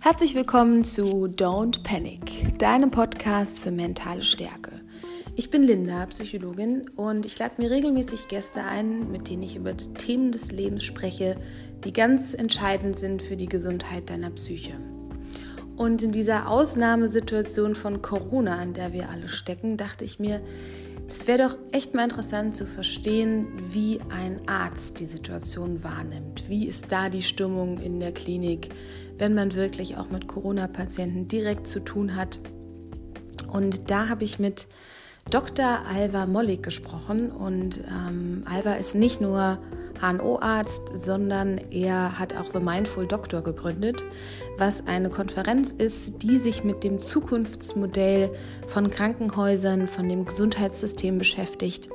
[0.00, 4.70] Herzlich willkommen zu Don't Panic, deinem Podcast für mentale Stärke.
[5.34, 9.76] Ich bin Linda, Psychologin, und ich lade mir regelmäßig Gäste ein, mit denen ich über
[9.76, 11.36] Themen des Lebens spreche,
[11.84, 14.74] die ganz entscheidend sind für die Gesundheit deiner Psyche.
[15.76, 20.40] Und in dieser Ausnahmesituation von Corona, an der wir alle stecken, dachte ich mir,
[21.08, 26.44] es wäre doch echt mal interessant zu verstehen, wie ein Arzt die Situation wahrnimmt.
[26.48, 28.68] Wie ist da die Stimmung in der Klinik,
[29.18, 32.40] wenn man wirklich auch mit Corona-Patienten direkt zu tun hat?
[33.52, 34.68] Und da habe ich mit
[35.30, 35.80] Dr.
[35.94, 37.30] Alva Mollig gesprochen.
[37.30, 39.58] Und ähm, Alva ist nicht nur
[40.00, 44.02] HNO-Arzt, sondern er hat auch The Mindful Doctor gegründet,
[44.56, 48.30] was eine Konferenz ist, die sich mit dem Zukunftsmodell
[48.66, 51.88] von Krankenhäusern, von dem Gesundheitssystem beschäftigt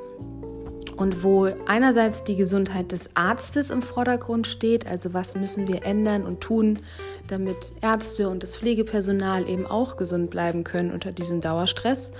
[0.96, 6.24] und wo einerseits die Gesundheit des Arztes im Vordergrund steht, also was müssen wir ändern
[6.24, 6.80] und tun,
[7.28, 12.12] damit Ärzte und das Pflegepersonal eben auch gesund bleiben können unter diesem Dauerstress,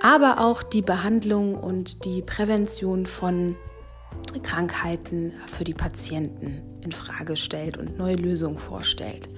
[0.00, 3.56] aber auch die Behandlung und die Prävention von
[4.42, 9.28] Krankheiten für die Patienten in Frage stellt und neue Lösungen vorstellt.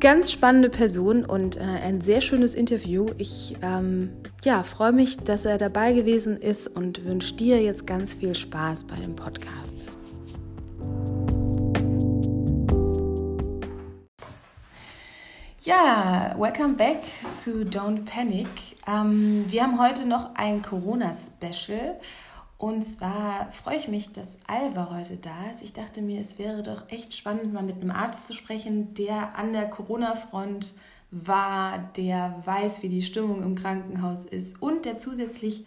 [0.00, 3.08] Ganz spannende Person und äh, ein sehr schönes Interview.
[3.18, 4.10] Ich ähm,
[4.44, 8.84] ja, freue mich, dass er dabei gewesen ist und wünsche dir jetzt ganz viel Spaß
[8.84, 9.86] bei dem Podcast.
[15.62, 17.02] Ja, welcome back
[17.36, 18.48] zu Don't Panic.
[18.86, 22.00] Ähm, wir haben heute noch ein Corona-Special
[22.56, 25.60] und zwar freue ich mich, dass Alva heute da ist.
[25.62, 29.36] Ich dachte mir, es wäre doch echt spannend, mal mit einem Arzt zu sprechen, der
[29.36, 30.72] an der Corona-Front
[31.10, 35.66] war, der weiß, wie die Stimmung im Krankenhaus ist und der zusätzlich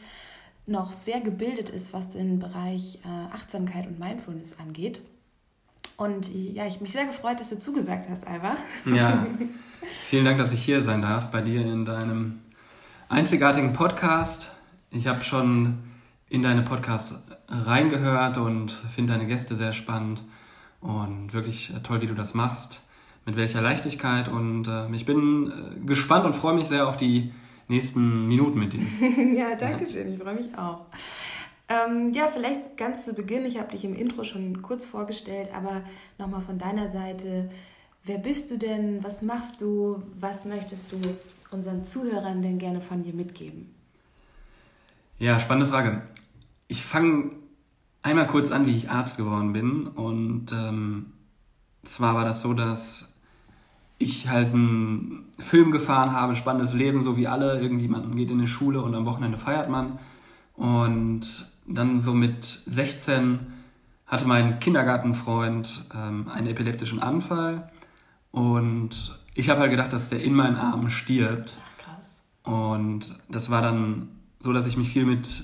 [0.65, 5.01] noch sehr gebildet ist, was den Bereich äh, Achtsamkeit und Mindfulness angeht.
[5.97, 8.55] Und ja, ich mich sehr gefreut, dass du zugesagt hast, Alva.
[8.85, 9.27] Ja,
[10.09, 12.41] vielen Dank, dass ich hier sein darf bei dir in deinem
[13.09, 14.55] einzigartigen Podcast.
[14.91, 15.79] Ich habe schon
[16.29, 17.15] in deine Podcasts
[17.47, 20.23] reingehört und finde deine Gäste sehr spannend
[20.81, 22.81] und wirklich toll, wie du das machst,
[23.25, 27.31] mit welcher Leichtigkeit und äh, ich bin äh, gespannt und freue mich sehr auf die
[27.67, 28.81] nächsten Minuten mit dir.
[29.35, 30.81] ja, danke schön, ich freue mich auch.
[31.69, 35.81] Ähm, ja, vielleicht ganz zu Beginn, ich habe dich im Intro schon kurz vorgestellt, aber
[36.17, 37.49] nochmal von deiner Seite,
[38.03, 40.97] wer bist du denn, was machst du, was möchtest du
[41.51, 43.73] unseren Zuhörern denn gerne von dir mitgeben?
[45.19, 46.01] Ja, spannende Frage.
[46.67, 47.31] Ich fange
[48.01, 49.87] einmal kurz an, wie ich Arzt geworden bin.
[49.87, 51.13] Und ähm,
[51.83, 53.13] zwar war das so, dass
[53.99, 57.61] ich halt einen Film gefahren habe, spannendes Leben, so wie alle.
[57.61, 59.99] Irgendwie, man geht in die Schule und am Wochenende feiert man.
[60.55, 61.21] Und
[61.67, 63.39] dann so mit 16
[64.05, 67.71] hatte mein Kindergartenfreund ähm, einen epileptischen Anfall.
[68.33, 71.55] Und ich habe halt gedacht, dass der in meinen Armen stirbt.
[71.77, 72.23] Krass.
[72.41, 75.43] Und das war dann so, dass ich mich viel mit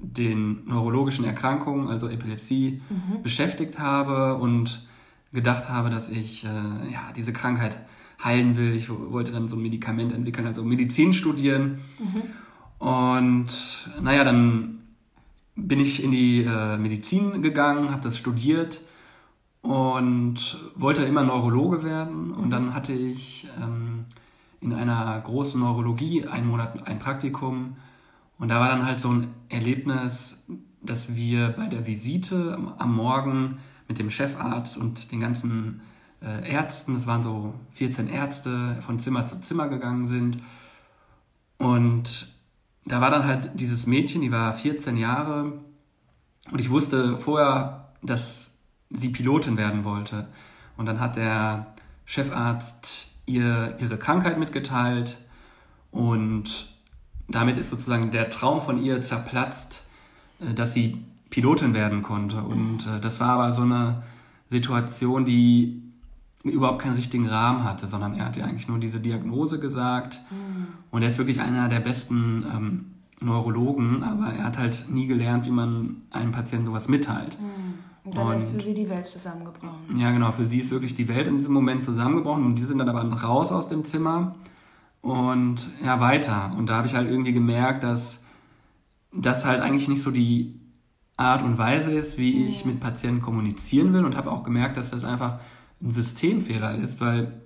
[0.00, 3.22] den neurologischen Erkrankungen, also Epilepsie, mhm.
[3.22, 4.84] beschäftigt habe und
[5.32, 6.48] gedacht habe, dass ich äh,
[6.92, 7.78] ja, diese Krankheit
[8.22, 8.74] heilen will.
[8.74, 11.82] Ich wollte dann so ein Medikament entwickeln, also Medizin studieren.
[12.00, 12.84] Mhm.
[12.84, 13.46] Und
[14.02, 14.80] naja, dann
[15.54, 18.80] bin ich in die äh, Medizin gegangen, habe das studiert
[19.64, 22.32] und wollte immer Neurologe werden.
[22.32, 24.04] Und dann hatte ich ähm,
[24.60, 27.76] in einer großen Neurologie einen Monat ein Praktikum
[28.38, 30.42] und da war dann halt so ein Erlebnis,
[30.82, 33.58] dass wir bei der Visite am Morgen
[33.88, 35.80] mit dem Chefarzt und den ganzen
[36.20, 40.38] äh, Ärzten, es waren so 14 Ärzte, von Zimmer zu Zimmer gegangen sind.
[41.58, 42.34] Und
[42.84, 45.52] da war dann halt dieses Mädchen, die war 14 Jahre.
[46.50, 48.53] Und ich wusste vorher, dass
[48.94, 50.28] sie Pilotin werden wollte.
[50.76, 51.74] Und dann hat der
[52.06, 55.18] Chefarzt ihr ihre Krankheit mitgeteilt
[55.90, 56.66] und
[57.28, 59.84] damit ist sozusagen der Traum von ihr zerplatzt,
[60.40, 60.98] äh, dass sie
[61.30, 62.42] Pilotin werden konnte.
[62.42, 64.02] Und äh, das war aber so eine
[64.48, 65.82] Situation, die
[66.42, 70.20] überhaupt keinen richtigen Rahmen hatte, sondern er hat ihr eigentlich nur diese Diagnose gesagt.
[70.30, 70.66] Mhm.
[70.90, 72.84] Und er ist wirklich einer der besten ähm,
[73.20, 77.40] Neurologen, aber er hat halt nie gelernt, wie man einem Patienten sowas mitteilt.
[77.40, 77.78] Mhm.
[78.04, 79.96] Und dann und, ist für sie die Welt zusammengebrochen.
[79.96, 82.78] Ja, genau, für sie ist wirklich die Welt in diesem Moment zusammengebrochen und die sind
[82.78, 84.34] dann aber raus aus dem Zimmer
[85.00, 86.52] und ja, weiter.
[86.56, 88.20] Und da habe ich halt irgendwie gemerkt, dass
[89.12, 90.60] das halt eigentlich nicht so die
[91.16, 94.90] Art und Weise ist, wie ich mit Patienten kommunizieren will und habe auch gemerkt, dass
[94.90, 95.38] das einfach
[95.80, 97.40] ein Systemfehler ist, weil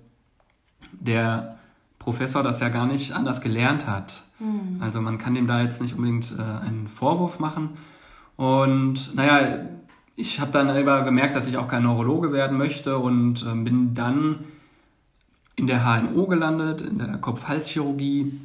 [0.91, 1.57] der
[1.99, 4.23] Professor das ja gar nicht anders gelernt hat.
[4.39, 4.81] Mhm.
[4.81, 7.77] Also man kann dem da jetzt nicht unbedingt äh, einen Vorwurf machen.
[8.37, 9.65] Und naja,
[10.19, 13.93] ich habe dann aber gemerkt, dass ich auch kein Neurologe werden möchte und äh, bin
[13.93, 14.39] dann
[15.55, 18.37] in der HNO gelandet, in der Kopf-Hals-Chirurgie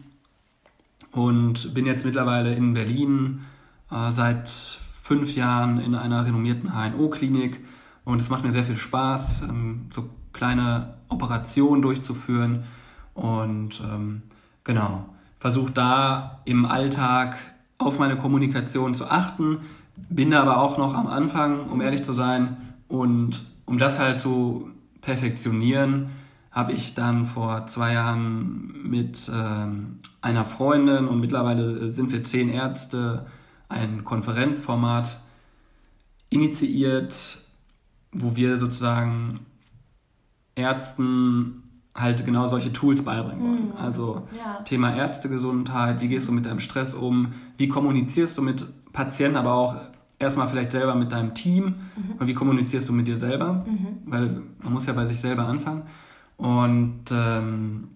[1.11, 3.41] und bin jetzt mittlerweile in Berlin
[3.91, 7.59] äh, seit fünf Jahren in einer renommierten HNO-Klinik
[8.05, 12.63] und es macht mir sehr viel Spaß, ähm, so kleine Operationen durchzuführen
[13.15, 14.23] und ähm,
[14.63, 15.07] genau,
[15.41, 17.37] versuche da im Alltag
[17.79, 19.59] auf meine Kommunikation zu achten,
[19.97, 22.57] bin da aber auch noch am Anfang, um ehrlich zu sein,
[22.89, 24.71] und um das halt zu
[25.01, 26.11] perfektionieren,
[26.51, 32.49] habe ich dann vor zwei Jahren mit ähm, einer Freundin und mittlerweile sind wir zehn
[32.49, 33.27] Ärzte
[33.69, 35.21] ein Konferenzformat
[36.31, 37.43] initiiert,
[38.13, 39.41] wo wir sozusagen
[40.55, 41.63] Ärzten
[41.95, 43.69] halt genau solche Tools beibringen wollen.
[43.69, 43.77] Mhm.
[43.77, 44.63] Also ja.
[44.63, 49.53] Thema Ärztegesundheit, wie gehst du mit deinem Stress um, wie kommunizierst du mit Patienten, aber
[49.53, 49.77] auch
[50.19, 52.15] erstmal vielleicht selber mit deinem Team mhm.
[52.19, 53.99] und wie kommunizierst du mit dir selber, mhm.
[54.07, 55.83] weil man muss ja bei sich selber anfangen.
[56.39, 57.89] Und ähm,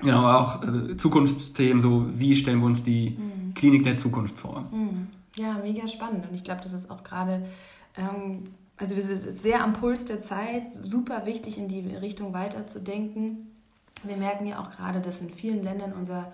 [0.00, 3.54] genau auch äh, Zukunftsthemen, so wie stellen wir uns die mhm.
[3.54, 4.68] Klinik der Zukunft vor.
[4.70, 5.06] Mhm.
[5.36, 6.28] Ja, mega spannend.
[6.28, 7.44] Und ich glaube, das ist auch gerade,
[7.96, 8.44] ähm,
[8.76, 13.52] also wir sind sehr am Puls der Zeit, super wichtig in die Richtung weiterzudenken.
[14.04, 16.32] Wir merken ja auch gerade, dass in vielen Ländern unser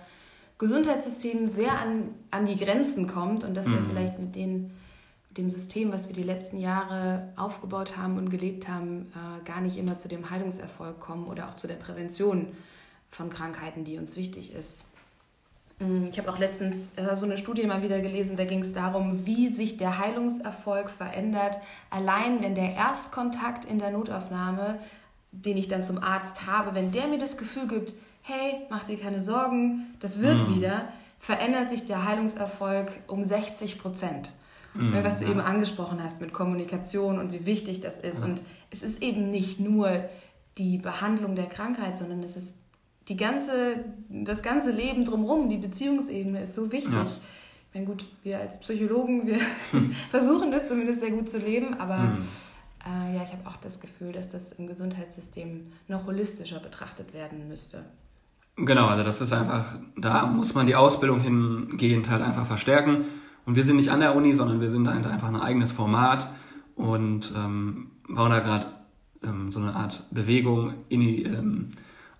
[0.57, 3.89] Gesundheitssystem sehr an, an die Grenzen kommt und dass wir mhm.
[3.89, 4.71] vielleicht mit den
[5.37, 9.77] dem System, was wir die letzten Jahre aufgebaut haben und gelebt haben, äh, gar nicht
[9.77, 12.47] immer zu dem Heilungserfolg kommen oder auch zu der Prävention
[13.09, 14.85] von Krankheiten, die uns wichtig ist.
[15.79, 18.73] Mm, ich habe auch letztens äh, so eine Studie mal wieder gelesen, da ging es
[18.73, 21.57] darum, wie sich der Heilungserfolg verändert,
[21.89, 24.79] allein wenn der Erstkontakt in der Notaufnahme,
[25.31, 27.93] den ich dann zum Arzt habe, wenn der mir das Gefühl gibt,
[28.25, 30.55] hey, mach dir keine Sorgen, das wird mhm.
[30.55, 30.87] wieder,
[31.19, 34.33] verändert sich der Heilungserfolg um 60 Prozent.
[34.73, 35.31] Mhm, was du ja.
[35.31, 38.19] eben angesprochen hast mit Kommunikation und wie wichtig das ist.
[38.19, 38.25] Ja.
[38.25, 38.41] Und
[38.71, 40.03] es ist eben nicht nur
[40.57, 42.57] die Behandlung der Krankheit, sondern es ist
[43.07, 46.93] die ganze, das ganze Leben drumherum, die Beziehungsebene ist so wichtig.
[46.93, 47.05] Ja.
[47.05, 49.39] Ich meine, gut, wir als Psychologen, wir
[50.09, 52.27] versuchen das zumindest sehr gut zu leben, aber mhm.
[52.85, 57.47] äh, ja, ich habe auch das Gefühl, dass das im Gesundheitssystem noch holistischer betrachtet werden
[57.47, 57.85] müsste.
[58.57, 59.65] Genau, also das ist einfach,
[59.97, 63.05] da muss man die Ausbildung hingehend halt einfach verstärken.
[63.45, 66.29] Und wir sind nicht an der Uni, sondern wir sind halt einfach ein eigenes Format
[66.75, 68.67] und ähm, bauen da gerade
[69.23, 71.71] ähm, so eine Art Bewegung in die, ähm,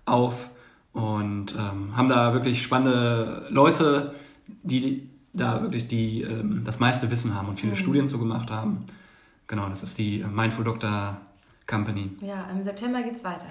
[0.04, 0.50] auf
[0.92, 4.14] und ähm, haben da wirklich spannende Leute,
[4.62, 7.76] die da wirklich die, ähm, das meiste Wissen haben und viele mhm.
[7.76, 8.84] Studien zu gemacht haben.
[9.46, 11.18] Genau, das ist die Mindful Doctor
[11.66, 12.10] Company.
[12.20, 13.46] Ja, im September geht es weiter.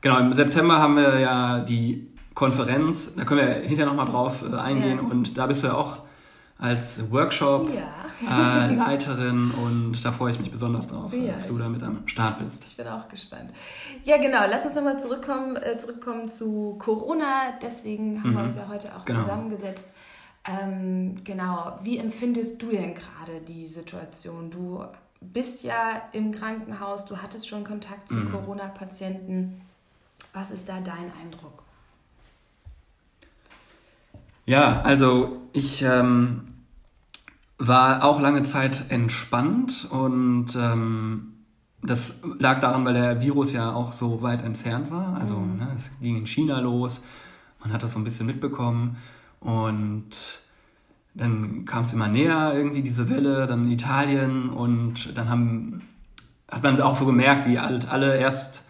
[0.00, 4.54] Genau, im September haben wir ja die Konferenz, da können wir hinterher nochmal drauf äh,
[4.54, 5.10] eingehen ja.
[5.10, 6.00] und da bist du ja auch
[6.58, 9.58] als Workshop-Leiterin ja.
[9.58, 11.32] äh, und da freue ich mich besonders drauf, ja.
[11.32, 12.62] dass du da mit am Start bist.
[12.68, 13.54] Ich bin auch gespannt.
[14.04, 14.40] Ja, genau.
[14.48, 17.54] Lass uns nochmal zurückkommen, äh, zurückkommen zu Corona.
[17.62, 18.36] Deswegen haben mhm.
[18.36, 19.22] wir uns ja heute auch genau.
[19.22, 19.88] zusammengesetzt.
[20.44, 21.78] Ähm, genau.
[21.82, 24.50] Wie empfindest du denn gerade die Situation?
[24.50, 24.84] Du
[25.22, 28.30] bist ja im Krankenhaus, du hattest schon Kontakt zu mhm.
[28.30, 29.62] Corona-Patienten.
[30.34, 31.64] Was ist da dein Eindruck?
[34.46, 36.42] Ja, also ich ähm,
[37.58, 41.32] war auch lange Zeit entspannt und ähm,
[41.82, 45.16] das lag daran, weil der Virus ja auch so weit entfernt war.
[45.20, 45.58] Also mhm.
[45.58, 47.00] ne, es ging in China los,
[47.60, 48.96] man hat das so ein bisschen mitbekommen
[49.40, 50.40] und
[51.14, 55.80] dann kam es immer näher irgendwie diese Welle, dann Italien und dann haben,
[56.48, 58.62] hat man auch so gemerkt, wie alle erst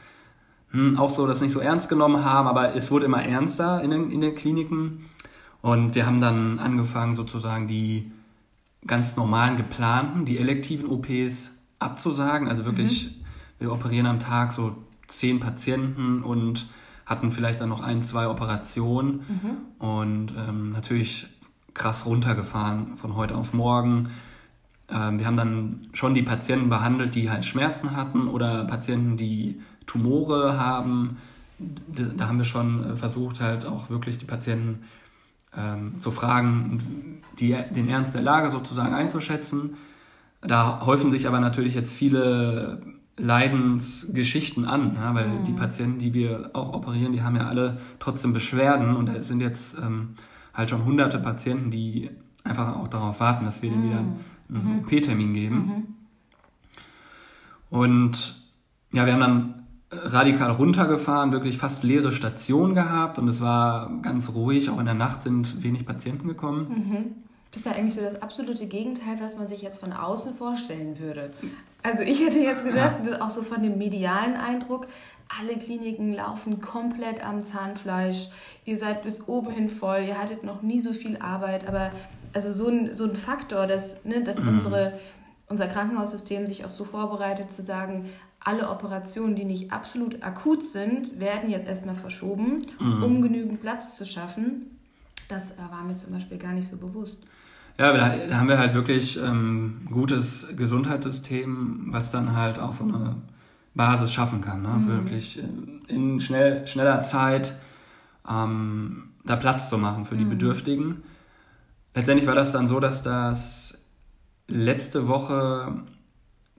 [0.71, 3.91] hm, auch so das nicht so ernst genommen haben, aber es wurde immer ernster in
[3.91, 5.07] den, in den Kliniken.
[5.67, 8.13] Und wir haben dann angefangen, sozusagen die
[8.87, 12.47] ganz normalen geplanten, die elektiven OPs abzusagen.
[12.47, 13.25] Also wirklich, mhm.
[13.59, 14.77] wir operieren am Tag so
[15.09, 16.69] zehn Patienten und
[17.05, 19.85] hatten vielleicht dann noch ein, zwei Operationen mhm.
[19.85, 21.27] und ähm, natürlich
[21.75, 24.11] krass runtergefahren von heute auf morgen.
[24.89, 29.61] Ähm, wir haben dann schon die Patienten behandelt, die halt Schmerzen hatten oder Patienten, die
[29.85, 31.17] Tumore haben.
[31.59, 34.85] Da, da haben wir schon äh, versucht, halt auch wirklich die Patienten
[35.57, 39.77] ähm, zu fragen, die, den Ernst der Lage sozusagen einzuschätzen.
[40.41, 42.81] Da häufen sich aber natürlich jetzt viele
[43.17, 45.45] Leidensgeschichten an, ja, weil mhm.
[45.45, 49.41] die Patienten, die wir auch operieren, die haben ja alle trotzdem Beschwerden und es sind
[49.41, 50.11] jetzt ähm,
[50.53, 52.11] halt schon hunderte Patienten, die
[52.45, 53.75] einfach auch darauf warten, dass wir mhm.
[53.75, 54.79] denen wieder einen, einen mhm.
[54.81, 55.57] OP-Termin geben.
[55.57, 55.95] Mhm.
[57.71, 58.43] Und
[58.93, 64.35] ja, wir haben dann radikal runtergefahren, wirklich fast leere Station gehabt und es war ganz
[64.35, 64.71] ruhig.
[64.71, 66.69] Auch in der Nacht sind wenig Patienten gekommen.
[66.69, 67.15] Mhm.
[67.53, 70.99] Das ist ja eigentlich so das absolute Gegenteil, was man sich jetzt von außen vorstellen
[70.99, 71.31] würde.
[71.83, 73.23] Also ich hätte jetzt gedacht, ja.
[73.23, 74.89] auch so von dem medialen Eindruck,
[75.41, 78.29] alle Kliniken laufen komplett am Zahnfleisch,
[78.65, 81.93] ihr seid bis oben hin voll, ihr hattet noch nie so viel Arbeit, aber
[82.33, 84.49] also so ein, so ein Faktor, dass, ne, dass mhm.
[84.49, 84.93] unsere,
[85.49, 88.07] unser Krankenhaussystem sich auch so vorbereitet zu sagen,
[88.47, 93.03] alle Operationen, die nicht absolut akut sind, werden jetzt erstmal verschoben, mhm.
[93.03, 94.79] um genügend Platz zu schaffen.
[95.29, 97.19] Das äh, war mir zum Beispiel gar nicht so bewusst.
[97.77, 103.17] Ja, da, haben wir halt wirklich ähm, gutes Gesundheitssystem, was dann halt auch so eine
[103.75, 104.63] Basis schaffen kann.
[104.63, 104.69] Ne?
[104.69, 104.89] Mhm.
[104.89, 105.43] Wirklich
[105.89, 107.55] in schnell, schneller Zeit
[108.31, 110.31] ähm, da Platz zu machen für die mhm.
[110.31, 111.03] Bedürftigen.
[111.97, 113.87] Letztendlich war das dann so, dass das
[114.47, 115.83] letzte Woche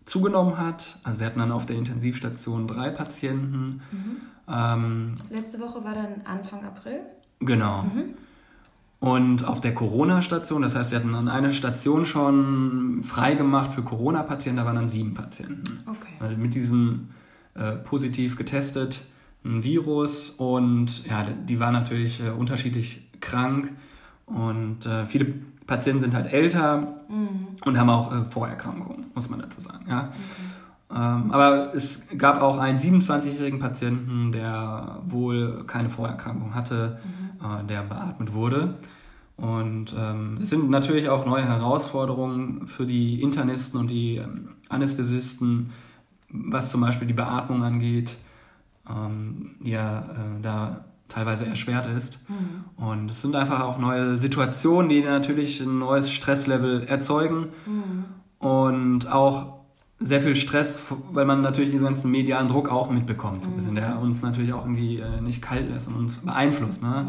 [0.08, 1.00] zugenommen hat.
[1.04, 3.82] Also wir hatten dann auf der Intensivstation drei Patienten.
[3.92, 4.18] Mhm.
[4.50, 7.02] Ähm, Letzte Woche war dann Anfang April?
[7.40, 7.84] Genau.
[7.84, 8.16] Mhm.
[9.00, 14.58] Und auf der Corona-Station, das heißt, wir hatten dann eine Station schon freigemacht für Corona-Patienten,
[14.58, 15.64] da waren dann sieben Patienten.
[15.86, 16.14] Okay.
[16.20, 17.10] Also mit diesem
[17.54, 19.04] äh, positiv getesteten
[19.44, 23.72] Virus und ja, die waren natürlich äh, unterschiedlich krank
[24.26, 25.36] und äh, viele
[25.68, 27.48] Patienten sind halt älter mhm.
[27.66, 29.86] und haben auch äh, Vorerkrankungen, muss man dazu sagen.
[29.88, 30.10] Ja?
[30.10, 30.18] Okay.
[30.90, 37.46] Ähm, aber es gab auch einen 27-jährigen Patienten, der wohl keine Vorerkrankung hatte, mhm.
[37.46, 38.76] äh, der beatmet wurde.
[39.36, 45.72] Und ähm, es sind natürlich auch neue Herausforderungen für die Internisten und die ähm, Anästhesisten,
[46.30, 48.18] was zum Beispiel die Beatmung angeht,
[48.90, 52.20] ähm, die ja äh, da teilweise erschwert ist.
[52.28, 52.84] Mhm.
[52.84, 58.06] Und es sind einfach auch neue Situationen, die natürlich ein neues Stresslevel erzeugen mhm.
[58.40, 59.58] und auch
[60.00, 63.56] sehr viel Stress, weil man natürlich diesen ganzen medialen Druck auch mitbekommt, mhm.
[63.56, 66.84] bisschen, der uns natürlich auch irgendwie äh, nicht kalt lässt und uns beeinflusst.
[66.84, 67.08] Ne?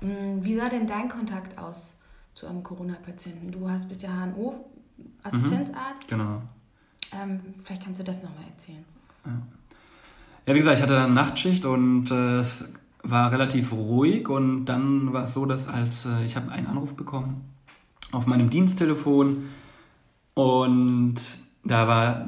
[0.00, 0.44] Mhm.
[0.44, 1.96] Wie sah denn dein Kontakt aus
[2.34, 3.52] zu einem Corona-Patienten?
[3.52, 6.10] Du hast, bist ja HNO-Assistenzarzt.
[6.10, 6.10] Mhm.
[6.10, 6.42] Genau.
[7.12, 8.84] Ähm, vielleicht kannst du das nochmal erzählen.
[9.24, 9.32] Ja.
[10.46, 12.64] Ja, wie gesagt, ich hatte dann Nachtschicht und äh, es
[13.04, 16.94] war relativ ruhig und dann war es so, dass halt, äh, ich habe einen Anruf
[16.96, 17.42] bekommen
[18.12, 19.44] auf meinem Diensttelefon
[20.34, 21.14] und
[21.64, 22.26] da war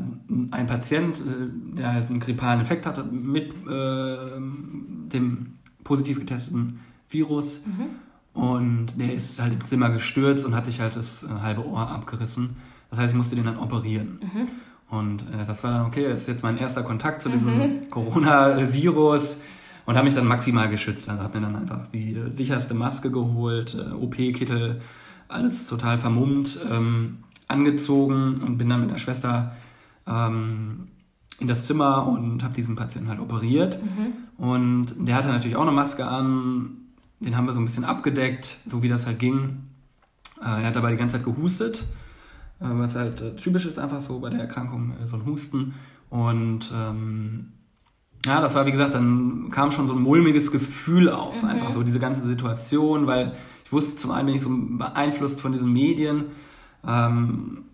[0.51, 7.61] ein Patient, äh, der halt einen grippalen Infekt hatte mit äh, dem positiv getesteten Virus
[7.67, 8.41] mhm.
[8.41, 11.91] und der ist halt im Zimmer gestürzt und hat sich halt das äh, halbe Ohr
[11.91, 12.57] abgerissen.
[12.91, 14.21] Das heißt, ich musste den dann operieren.
[14.23, 14.49] Mhm.
[14.95, 17.91] Und äh, das war dann, okay, das ist jetzt mein erster Kontakt zu diesem mhm.
[17.91, 19.39] Coronavirus
[19.87, 21.09] und habe mich dann maximal geschützt.
[21.09, 24.81] Also habe mir dann einfach die äh, sicherste Maske geholt, äh, OP-Kittel,
[25.29, 29.57] alles total vermummt, ähm, angezogen und bin dann mit der Schwester
[30.07, 30.89] ähm,
[31.41, 33.81] in das Zimmer und habe diesen Patienten halt operiert.
[33.83, 34.45] Mhm.
[34.45, 36.71] Und der hatte natürlich auch eine Maske an,
[37.21, 39.65] den haben wir so ein bisschen abgedeckt, so wie das halt ging.
[40.41, 41.85] Äh, er hat aber die ganze Zeit gehustet
[42.71, 45.75] was halt äh, typisch ist, einfach so bei der Erkrankung, äh, so ein Husten.
[46.11, 47.53] Und ähm,
[48.25, 51.49] ja, das war wie gesagt, dann kam schon so ein mulmiges Gefühl auf, mhm.
[51.49, 53.33] einfach so diese ganze Situation, weil
[53.65, 56.27] ich wusste zum einen bin ich so beeinflusst von diesen Medien.
[56.87, 57.65] Ähm,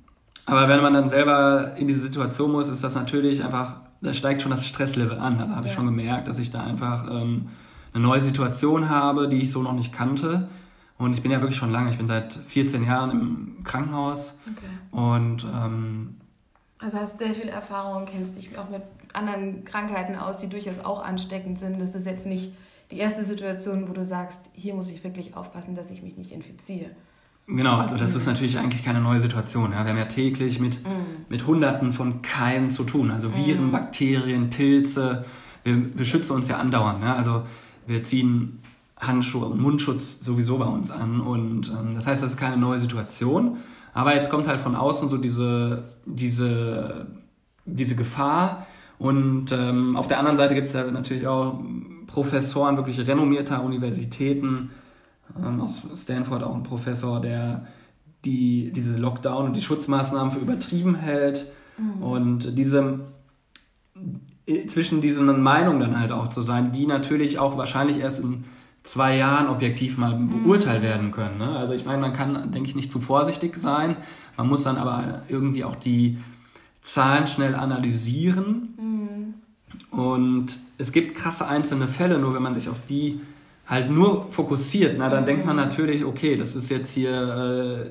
[0.46, 4.42] aber wenn man dann selber in diese Situation muss, ist das natürlich einfach, da steigt
[4.42, 5.38] schon das Stresslevel an.
[5.38, 5.66] Da habe ja.
[5.66, 7.48] ich schon gemerkt, dass ich da einfach ähm,
[7.92, 10.48] eine neue Situation habe, die ich so noch nicht kannte.
[11.00, 14.38] Und ich bin ja wirklich schon lange, ich bin seit 14 Jahren im Krankenhaus.
[14.46, 14.66] Okay.
[14.90, 16.16] Und ähm,
[16.78, 18.82] also hast sehr viel Erfahrung, kennst dich auch mit
[19.14, 21.80] anderen Krankheiten aus, die durchaus auch ansteckend sind.
[21.80, 22.52] Das ist jetzt nicht
[22.90, 26.32] die erste Situation, wo du sagst, hier muss ich wirklich aufpassen, dass ich mich nicht
[26.32, 26.90] infiziere.
[27.46, 29.72] Genau, also das ist natürlich eigentlich keine neue Situation.
[29.72, 29.84] Ja.
[29.84, 31.30] Wir haben ja täglich mit, mm.
[31.30, 33.10] mit Hunderten von Keimen zu tun.
[33.10, 33.72] Also Viren, mm.
[33.72, 35.24] Bakterien, Pilze.
[35.64, 37.02] Wir, wir schützen uns ja andauernd.
[37.02, 37.16] Ja.
[37.16, 37.44] Also
[37.86, 38.60] wir ziehen
[39.00, 41.20] Handschuhe und Mundschutz sowieso bei uns an.
[41.20, 43.56] Und ähm, das heißt, das ist keine neue Situation.
[43.92, 47.06] Aber jetzt kommt halt von außen so diese, diese,
[47.64, 48.66] diese Gefahr.
[48.98, 51.60] Und ähm, auf der anderen Seite gibt es ja natürlich auch
[52.06, 54.70] Professoren wirklich renommierter Universitäten.
[55.42, 57.66] Ähm, aus Stanford auch ein Professor, der
[58.24, 61.50] die, diese Lockdown und die Schutzmaßnahmen für übertrieben hält.
[61.78, 62.02] Mhm.
[62.02, 63.00] Und diese
[64.66, 68.44] zwischen diesen Meinungen dann halt auch zu sein, die natürlich auch wahrscheinlich erst in
[68.82, 70.44] zwei Jahren objektiv mal mhm.
[70.44, 71.38] beurteilt werden können.
[71.38, 71.50] Ne?
[71.50, 73.96] Also ich meine, man kann, denke ich, nicht zu vorsichtig sein.
[74.36, 76.18] Man muss dann aber irgendwie auch die
[76.82, 78.74] Zahlen schnell analysieren.
[78.78, 79.98] Mhm.
[79.98, 83.20] Und es gibt krasse einzelne Fälle, nur wenn man sich auf die
[83.66, 85.26] halt nur fokussiert, na, dann mhm.
[85.26, 87.90] denkt man natürlich, okay, das ist jetzt hier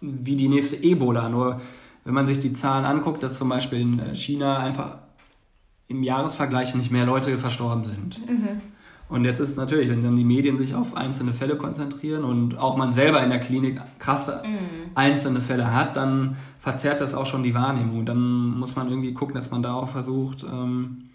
[0.00, 1.28] wie die nächste Ebola.
[1.28, 1.60] Nur
[2.04, 4.98] wenn man sich die Zahlen anguckt, dass zum Beispiel in China einfach
[5.88, 8.26] im Jahresvergleich nicht mehr Leute verstorben sind.
[8.28, 8.60] Mhm.
[9.10, 12.56] Und jetzt ist es natürlich, wenn dann die Medien sich auf einzelne Fälle konzentrieren und
[12.56, 14.58] auch man selber in der Klinik krasse mhm.
[14.94, 18.06] einzelne Fälle hat, dann verzerrt das auch schon die Wahrnehmung.
[18.06, 21.08] Dann muss man irgendwie gucken, dass man da auch versucht, ähm,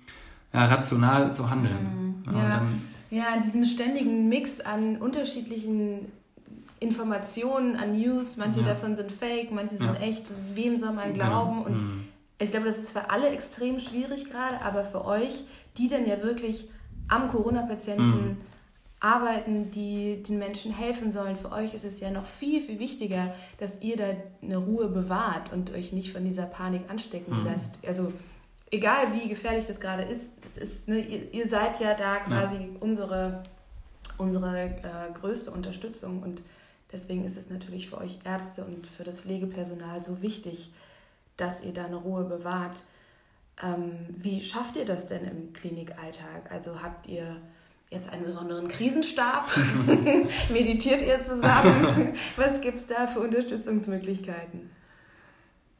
[0.53, 2.15] ja, rational zu handeln.
[2.25, 2.33] Mhm.
[2.33, 2.61] Ja, ja,
[3.11, 6.11] ja, diesen ständigen Mix an unterschiedlichen
[6.81, 8.67] Informationen, an News, manche ja.
[8.67, 11.25] davon sind fake, manche sind echt, wem soll man genau.
[11.25, 11.63] glauben?
[11.63, 11.65] Genau.
[11.67, 12.03] Und mhm.
[12.39, 15.45] ich glaube, das ist für alle extrem schwierig gerade, aber für euch,
[15.77, 16.67] die dann ja wirklich
[17.07, 18.37] am Corona-Patienten mhm.
[18.99, 21.35] arbeiten, die den Menschen helfen sollen.
[21.35, 24.05] Für euch ist es ja noch viel, viel wichtiger, dass ihr da
[24.41, 27.45] eine Ruhe bewahrt und euch nicht von dieser Panik anstecken mhm.
[27.45, 27.79] lasst.
[27.87, 28.11] Also
[28.71, 32.55] egal wie gefährlich das gerade ist, das ist ne, ihr, ihr, seid ja da quasi
[32.55, 32.67] ja.
[32.79, 33.43] unsere,
[34.17, 36.41] unsere äh, größte Unterstützung und
[36.91, 40.71] deswegen ist es natürlich für euch Ärzte und für das Pflegepersonal so wichtig,
[41.37, 42.81] dass ihr da eine Ruhe bewahrt.
[43.63, 46.51] Ähm, wie schafft ihr das denn im Klinikalltag?
[46.51, 47.37] Also habt ihr
[47.89, 49.47] jetzt einen besonderen Krisenstab?
[50.49, 52.13] Meditiert ihr zusammen?
[52.35, 54.69] Was gibt es da für Unterstützungsmöglichkeiten?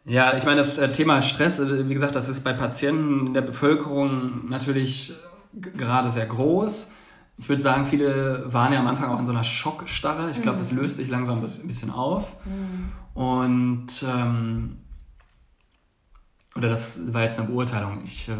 [0.05, 3.33] Ja, ich meine, das äh, Thema Stress, äh, wie gesagt, das ist bei Patienten in
[3.33, 5.13] der Bevölkerung natürlich
[5.53, 6.91] gerade sehr groß.
[7.37, 10.29] Ich würde sagen, viele waren ja am Anfang auch in so einer Schockstarre.
[10.31, 10.79] Ich glaube, das mhm.
[10.79, 12.37] löst sich langsam ein bisschen auf.
[12.45, 12.91] Mhm.
[13.21, 14.77] Und ähm,
[16.55, 18.01] oder das war jetzt eine Beurteilung.
[18.03, 18.33] Ich äh,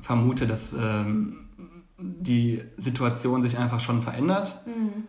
[0.00, 1.48] vermute, dass ähm,
[1.96, 5.04] die Situation sich einfach schon verändert, mhm.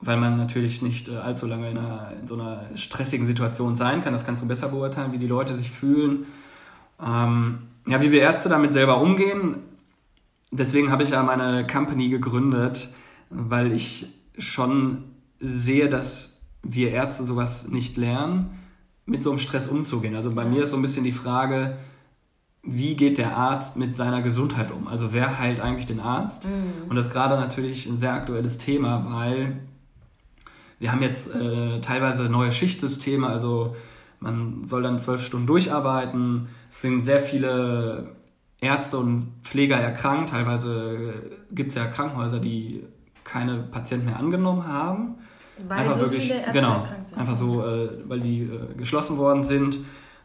[0.00, 4.02] weil man natürlich nicht äh, allzu lange in, einer, in, so einer stressigen Situation sein
[4.02, 4.12] kann.
[4.12, 6.26] Das kannst du besser beurteilen, wie die Leute sich fühlen.
[7.04, 9.56] Ähm, ja, wie wir Ärzte damit selber umgehen.
[10.52, 12.94] Deswegen habe ich ja meine Company gegründet,
[13.28, 14.06] weil ich
[14.38, 15.04] schon
[15.40, 18.63] sehe, dass wir Ärzte sowas nicht lernen
[19.06, 20.14] mit so einem Stress umzugehen.
[20.14, 21.76] Also bei mir ist so ein bisschen die Frage,
[22.62, 24.88] wie geht der Arzt mit seiner Gesundheit um?
[24.88, 26.46] Also wer heilt eigentlich den Arzt?
[26.46, 26.88] Mhm.
[26.88, 29.60] Und das ist gerade natürlich ein sehr aktuelles Thema, weil
[30.78, 33.76] wir haben jetzt äh, teilweise neue Schichtsysteme, also
[34.20, 36.48] man soll dann zwölf Stunden durcharbeiten.
[36.70, 38.16] Es sind sehr viele
[38.60, 40.30] Ärzte und Pfleger erkrankt.
[40.30, 42.84] Teilweise gibt es ja Krankenhäuser, die
[43.22, 45.16] keine Patienten mehr angenommen haben.
[45.58, 46.84] Weil einfach so wirklich, genau,
[47.16, 49.78] einfach so, äh, weil die äh, geschlossen worden sind.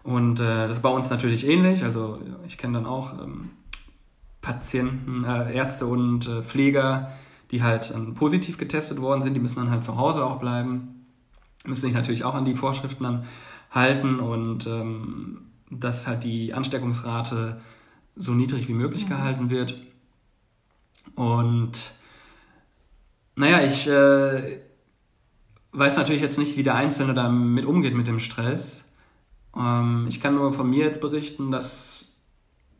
[0.04, 1.84] Und äh, das ist bei uns natürlich ähnlich.
[1.84, 3.52] Also ich kenne dann auch ähm,
[4.42, 7.12] Patienten, äh, Ärzte und äh, Pfleger,
[7.52, 9.34] die halt ähm, positiv getestet worden sind.
[9.34, 11.06] Die müssen dann halt zu Hause auch bleiben,
[11.66, 13.26] müssen sich natürlich auch an die Vorschriften dann
[13.72, 17.62] halten und ähm, dass halt die Ansteckungsrate
[18.16, 19.10] so niedrig wie möglich mhm.
[19.10, 19.76] gehalten wird.
[21.16, 21.92] Und
[23.36, 24.60] naja, ich äh,
[25.80, 28.86] weiß natürlich jetzt nicht, wie der Einzelne damit umgeht mit dem Stress.
[29.56, 32.14] Ähm, ich kann nur von mir jetzt berichten, dass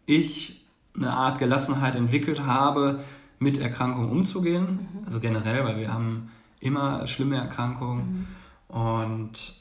[0.06, 3.00] ich eine Art Gelassenheit entwickelt habe,
[3.40, 4.90] mit Erkrankungen umzugehen.
[4.94, 5.06] Mhm.
[5.06, 8.28] Also generell, weil wir haben immer schlimme Erkrankungen.
[8.70, 8.76] Mhm.
[8.76, 9.54] Und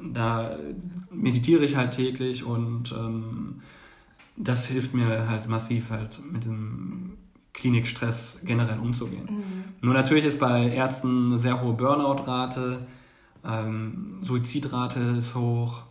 [0.00, 0.56] da
[1.10, 3.62] meditiere ich halt täglich und ähm,
[4.36, 7.16] das hilft mir halt massiv halt mit dem
[7.54, 9.24] Klinikstress generell umzugehen.
[9.24, 9.64] Mhm.
[9.80, 12.86] Nur natürlich ist bei Ärzten eine sehr hohe Burnout-Rate,
[13.46, 15.82] ähm, Suizidrate ist hoch,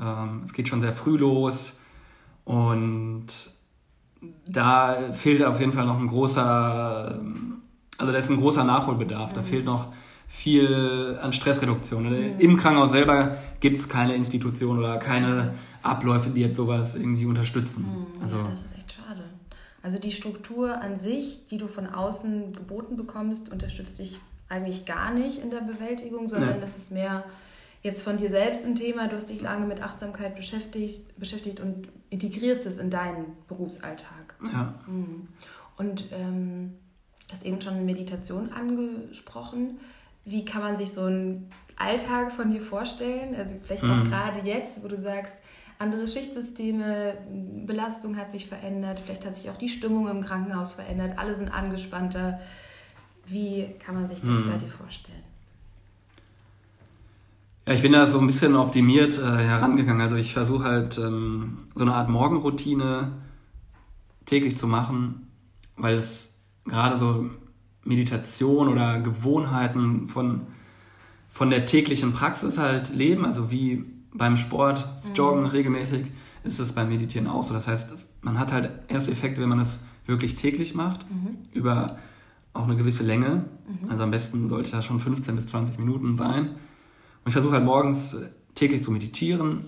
[0.00, 1.78] ähm, es geht schon sehr früh los
[2.44, 3.26] und
[4.46, 7.20] da fehlt auf jeden Fall noch ein großer,
[7.98, 9.34] also da ist ein großer Nachholbedarf, mhm.
[9.34, 9.88] da fehlt noch
[10.26, 12.04] viel an Stressreduktion.
[12.04, 12.38] Mhm.
[12.38, 17.84] Im Krankenhaus selber gibt es keine Institution oder keine Abläufe, die jetzt sowas irgendwie unterstützen.
[17.84, 18.22] Mhm.
[18.22, 18.44] Also, ja,
[19.82, 25.14] also die Struktur an sich, die du von außen geboten bekommst, unterstützt dich eigentlich gar
[25.14, 26.60] nicht in der Bewältigung, sondern nee.
[26.60, 27.24] das ist mehr
[27.82, 29.08] jetzt von dir selbst ein Thema.
[29.08, 34.34] Du hast dich lange mit Achtsamkeit beschäftigt, beschäftigt und integrierst es in deinen Berufsalltag.
[34.52, 34.74] Ja.
[34.86, 35.28] Mhm.
[35.78, 36.74] Und ähm,
[37.26, 39.78] du hast eben schon Meditation angesprochen.
[40.26, 43.34] Wie kann man sich so einen Alltag von dir vorstellen?
[43.34, 44.04] Also vielleicht auch mhm.
[44.04, 45.36] gerade jetzt, wo du sagst,
[45.80, 47.14] andere Schichtsysteme,
[47.64, 51.48] Belastung hat sich verändert, vielleicht hat sich auch die Stimmung im Krankenhaus verändert, alle sind
[51.48, 52.38] angespannter.
[53.26, 54.50] Wie kann man sich das hm.
[54.50, 55.22] bei dir vorstellen?
[57.66, 60.02] Ja, ich bin da so ein bisschen optimiert äh, herangegangen.
[60.02, 63.12] Also ich versuche halt ähm, so eine Art Morgenroutine
[64.26, 65.28] täglich zu machen,
[65.76, 66.34] weil es
[66.66, 67.30] gerade so
[67.84, 70.46] Meditation oder Gewohnheiten von,
[71.30, 75.48] von der täglichen Praxis halt leben, also wie beim Sport, das Joggen mhm.
[75.48, 76.06] regelmäßig,
[76.42, 77.54] ist es beim Meditieren auch so.
[77.54, 81.38] Das heißt, man hat halt erste Effekte, wenn man es wirklich täglich macht, mhm.
[81.52, 81.98] über
[82.52, 83.44] auch eine gewisse Länge.
[83.66, 83.90] Mhm.
[83.90, 86.48] Also am besten sollte das schon 15 bis 20 Minuten sein.
[86.48, 89.64] Und ich versuche halt morgens äh, täglich zu meditieren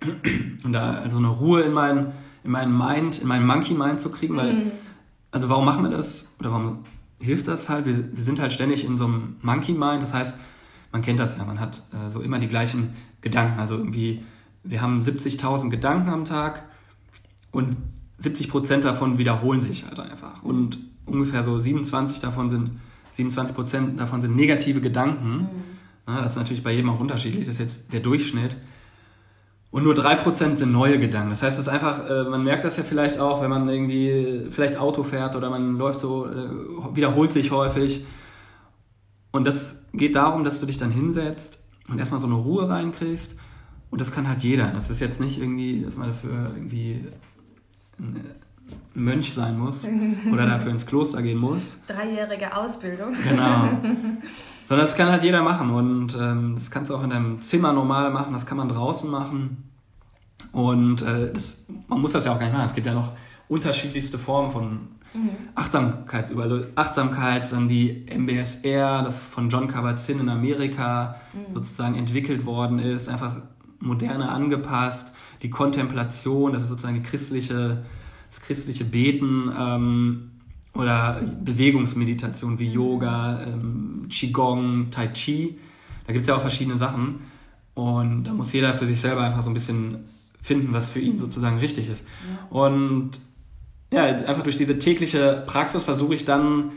[0.64, 2.12] und da also eine Ruhe in meinen
[2.44, 4.72] in meinen Mind, in meinen Monkey Mind zu kriegen, weil mhm.
[5.32, 6.34] also warum machen wir das?
[6.38, 6.78] Oder warum
[7.18, 7.84] hilft das halt?
[7.84, 10.02] Wir, wir sind halt ständig in so einem Monkey Mind.
[10.02, 10.36] Das heißt,
[10.92, 13.60] man kennt das ja, man hat äh, so immer die gleichen Gedanken.
[13.60, 14.24] Also irgendwie,
[14.62, 16.64] wir haben 70.000 Gedanken am Tag
[17.50, 17.76] und
[18.18, 20.42] 70 Prozent davon wiederholen sich halt einfach.
[20.42, 22.72] Und ungefähr so 27 davon sind,
[23.12, 25.28] 27 Prozent davon sind negative Gedanken.
[25.28, 25.48] Mhm.
[26.06, 27.46] Ja, das ist natürlich bei jedem auch unterschiedlich.
[27.46, 28.56] Das ist jetzt der Durchschnitt.
[29.70, 31.30] Und nur 3% sind neue Gedanken.
[31.30, 34.46] Das heißt, es ist einfach, äh, man merkt das ja vielleicht auch, wenn man irgendwie
[34.50, 38.04] vielleicht Auto fährt oder man läuft so, äh, wiederholt sich häufig.
[39.38, 43.36] Und das geht darum, dass du dich dann hinsetzt und erstmal so eine Ruhe reinkriegst.
[43.88, 44.66] Und das kann halt jeder.
[44.72, 47.04] Das ist jetzt nicht irgendwie, dass man dafür irgendwie
[48.00, 48.34] ein
[48.94, 49.86] Mönch sein muss
[50.32, 51.76] oder dafür ins Kloster gehen muss.
[51.86, 53.14] Dreijährige Ausbildung.
[53.28, 53.68] Genau.
[54.66, 57.72] Sondern das kann halt jeder machen und ähm, das kannst du auch in deinem Zimmer
[57.72, 59.70] normal machen, das kann man draußen machen.
[60.50, 62.66] Und äh, das, man muss das ja auch gar nicht machen.
[62.66, 63.12] Es gibt ja noch
[63.46, 64.80] unterschiedlichste Formen von
[65.14, 65.30] mhm.
[65.54, 66.42] Achtsamkeitsüber.
[66.44, 71.52] Also Achtsamkeit, dann die MBSR, das von John Kabat-Zinn in Amerika mhm.
[71.54, 73.42] sozusagen entwickelt worden ist, einfach
[73.80, 75.12] moderne angepasst.
[75.42, 77.84] Die Kontemplation, das ist sozusagen die christliche,
[78.30, 79.52] das christliche Beten.
[79.56, 80.30] Ähm,
[80.78, 85.58] oder Bewegungsmeditation wie Yoga, ähm, Qigong, Tai Chi.
[86.06, 87.20] Da gibt es ja auch verschiedene Sachen.
[87.74, 89.98] Und da muss jeder für sich selber einfach so ein bisschen
[90.40, 92.04] finden, was für ihn sozusagen richtig ist.
[92.28, 92.56] Ja.
[92.56, 93.10] Und
[93.90, 96.70] ja, einfach durch diese tägliche Praxis versuche ich dann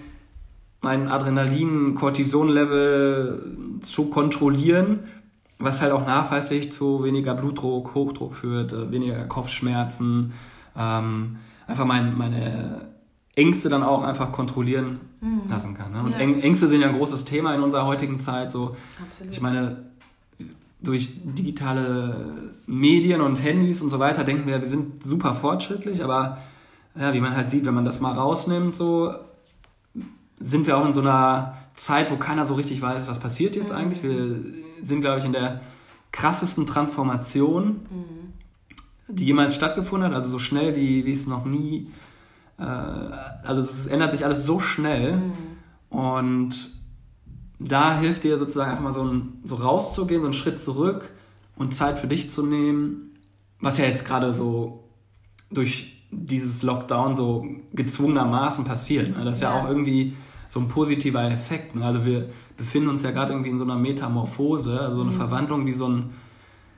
[0.81, 4.99] mein Adrenalin-Cortison-Level zu kontrollieren,
[5.59, 10.33] was halt auch nachweislich zu weniger Blutdruck, Hochdruck führt, äh, weniger Kopfschmerzen,
[10.75, 12.89] ähm, einfach mein, meine
[13.35, 15.41] Ängste dann auch einfach kontrollieren mhm.
[15.49, 15.91] lassen kann.
[15.91, 16.01] Ne?
[16.01, 16.17] Und ja.
[16.17, 18.51] Ängste sind ja ein großes Thema in unserer heutigen Zeit.
[18.51, 18.75] So,
[19.07, 19.33] Absolut.
[19.33, 19.83] Ich meine,
[20.81, 26.39] durch digitale Medien und Handys und so weiter denken wir, wir sind super fortschrittlich, aber
[26.99, 29.13] ja, wie man halt sieht, wenn man das mal rausnimmt, so
[30.39, 33.71] sind wir auch in so einer Zeit, wo keiner so richtig weiß, was passiert jetzt
[33.71, 33.77] mhm.
[33.77, 34.03] eigentlich.
[34.03, 34.35] Wir
[34.83, 35.61] sind, glaube ich, in der
[36.11, 38.33] krassesten Transformation, mhm.
[39.07, 41.87] die jemals stattgefunden hat, also so schnell, wie, wie es noch nie
[42.61, 45.33] äh, also es ändert sich alles so schnell mhm.
[45.89, 46.69] und
[47.59, 51.11] da hilft dir sozusagen einfach mal so, ein, so rauszugehen, so einen Schritt zurück
[51.55, 53.17] und Zeit für dich zu nehmen,
[53.59, 54.89] was ja jetzt gerade so
[55.51, 59.17] durch dieses Lockdown so gezwungenermaßen passiert.
[59.17, 59.23] Ne?
[59.23, 59.55] Das ist ja.
[59.55, 60.13] ja auch irgendwie
[60.49, 61.75] so ein positiver Effekt.
[61.75, 61.85] Ne?
[61.85, 65.15] Also wir befinden uns ja gerade irgendwie in so einer Metamorphose, also so eine mhm.
[65.15, 66.09] Verwandlung wie so, ein,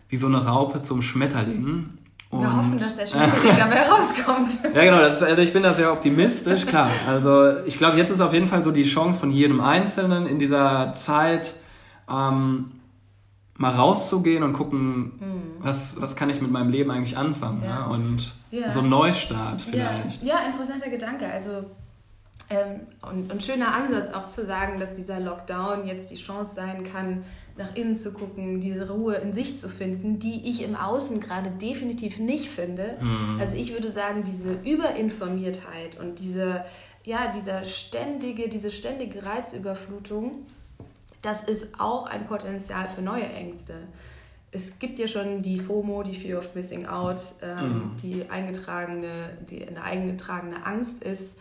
[0.10, 1.89] wie so eine Raupe zum Schmetterling.
[2.30, 4.52] Und, Wir hoffen, dass der Schmetterling dabei rauskommt.
[4.76, 5.00] Ja, genau.
[5.00, 6.89] Das ist, also ich bin da sehr optimistisch, klar.
[7.08, 10.38] Also ich glaube, jetzt ist auf jeden Fall so die Chance von jedem Einzelnen in
[10.38, 11.56] dieser Zeit
[12.10, 12.72] ähm,
[13.55, 15.41] mal rauszugehen und gucken, mhm.
[15.59, 17.63] was, was kann ich mit meinem Leben eigentlich anfangen.
[17.63, 17.69] Ja.
[17.69, 17.85] ja?
[17.85, 18.71] Und ja.
[18.71, 20.23] so ein Neustart vielleicht.
[20.23, 21.27] Ja, ja interessanter Gedanke.
[21.27, 21.65] Also
[22.49, 26.83] ähm, und, und schöner Ansatz auch zu sagen, dass dieser Lockdown jetzt die Chance sein
[26.83, 27.23] kann,
[27.55, 31.51] nach innen zu gucken, diese Ruhe in sich zu finden, die ich im Außen gerade
[31.51, 32.97] definitiv nicht finde.
[32.99, 33.39] Mhm.
[33.39, 36.65] Also ich würde sagen, diese Überinformiertheit und diese,
[37.03, 40.47] ja, dieser ständige, diese ständige Reizüberflutung,
[41.23, 43.75] das ist auch ein Potenzial für neue Ängste.
[44.51, 47.91] Es gibt ja schon die FOMO, die Fear of Missing Out, ähm, mhm.
[48.01, 51.39] die eingetragene, die eine eingetragene Angst ist,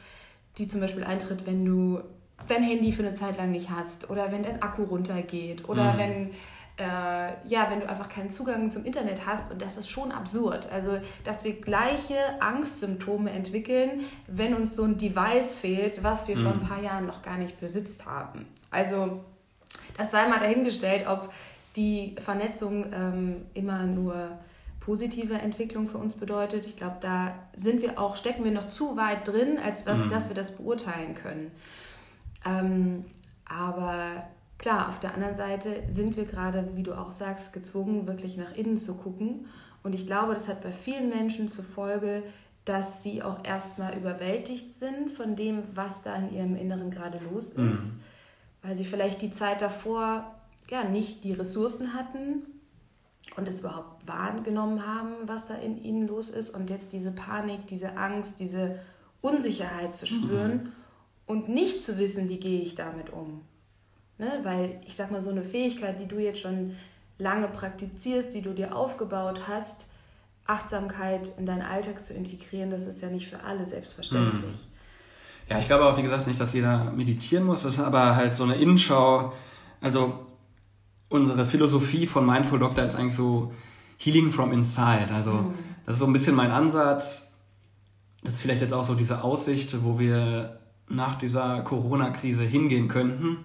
[0.57, 2.01] die zum Beispiel eintritt, wenn du
[2.49, 5.99] dein Handy für eine Zeit lang nicht hast oder wenn dein Akku runtergeht oder mhm.
[5.99, 6.31] wenn
[6.79, 10.71] äh, ja, wenn du einfach keinen Zugang zum Internet hast und das ist schon absurd.
[10.73, 16.43] Also, dass wir gleiche Angstsymptome entwickeln, wenn uns so ein Device fehlt, was wir mhm.
[16.43, 18.47] vor ein paar Jahren noch gar nicht besitzt haben.
[18.71, 19.21] Also,
[19.97, 21.33] das sei mal dahingestellt, ob
[21.77, 24.39] die Vernetzung ähm, immer nur
[24.81, 26.67] positive Entwicklung für uns bedeutet.
[26.67, 30.09] Ich glaube, da sind wir auch, stecken wir noch zu weit drin, als dass, mhm.
[30.09, 31.51] dass wir das beurteilen können.
[32.45, 33.05] Ähm,
[33.45, 34.27] aber
[34.59, 38.55] klar, auf der anderen Seite sind wir gerade, wie du auch sagst, gezwungen, wirklich nach
[38.55, 39.47] innen zu gucken.
[39.83, 42.23] Und ich glaube, das hat bei vielen Menschen zur Folge,
[42.65, 47.57] dass sie auch erstmal überwältigt sind von dem, was da in ihrem Inneren gerade los
[47.57, 47.73] mhm.
[47.73, 47.97] ist.
[47.97, 48.03] Mhm.
[48.63, 50.35] Weil sie vielleicht die Zeit davor
[50.71, 52.43] ja nicht die Ressourcen hatten
[53.37, 56.51] und es überhaupt wahrgenommen haben, was da in ihnen los ist.
[56.51, 58.79] Und jetzt diese Panik, diese Angst, diese
[59.21, 60.53] Unsicherheit zu spüren.
[60.53, 60.73] Mhm
[61.27, 63.43] und nicht zu wissen, wie gehe ich damit um.
[64.19, 64.31] Ne?
[64.43, 66.77] Weil ich sag mal, so eine Fähigkeit, die du jetzt schon
[67.19, 69.87] lange praktizierst, die du dir aufgebaut hast,
[70.47, 74.43] Achtsamkeit in deinen Alltag zu integrieren, das ist ja nicht für alle selbstverständlich.
[74.43, 74.73] Hm.
[75.53, 77.63] Ja, ich glaube auch, wie gesagt, nicht, dass jeder meditieren muss.
[77.63, 79.33] Das ist aber halt so eine Innenschau.
[79.81, 80.21] Also
[81.09, 83.53] unsere Philosophie von Mindful Doctor ist eigentlich so
[83.99, 85.09] Healing from Inside.
[85.15, 85.55] Also hm.
[85.85, 87.33] das ist so ein bisschen mein Ansatz,
[88.23, 93.39] das ist vielleicht jetzt auch so diese Aussicht, wo wir nach dieser Corona-Krise hingehen könnten,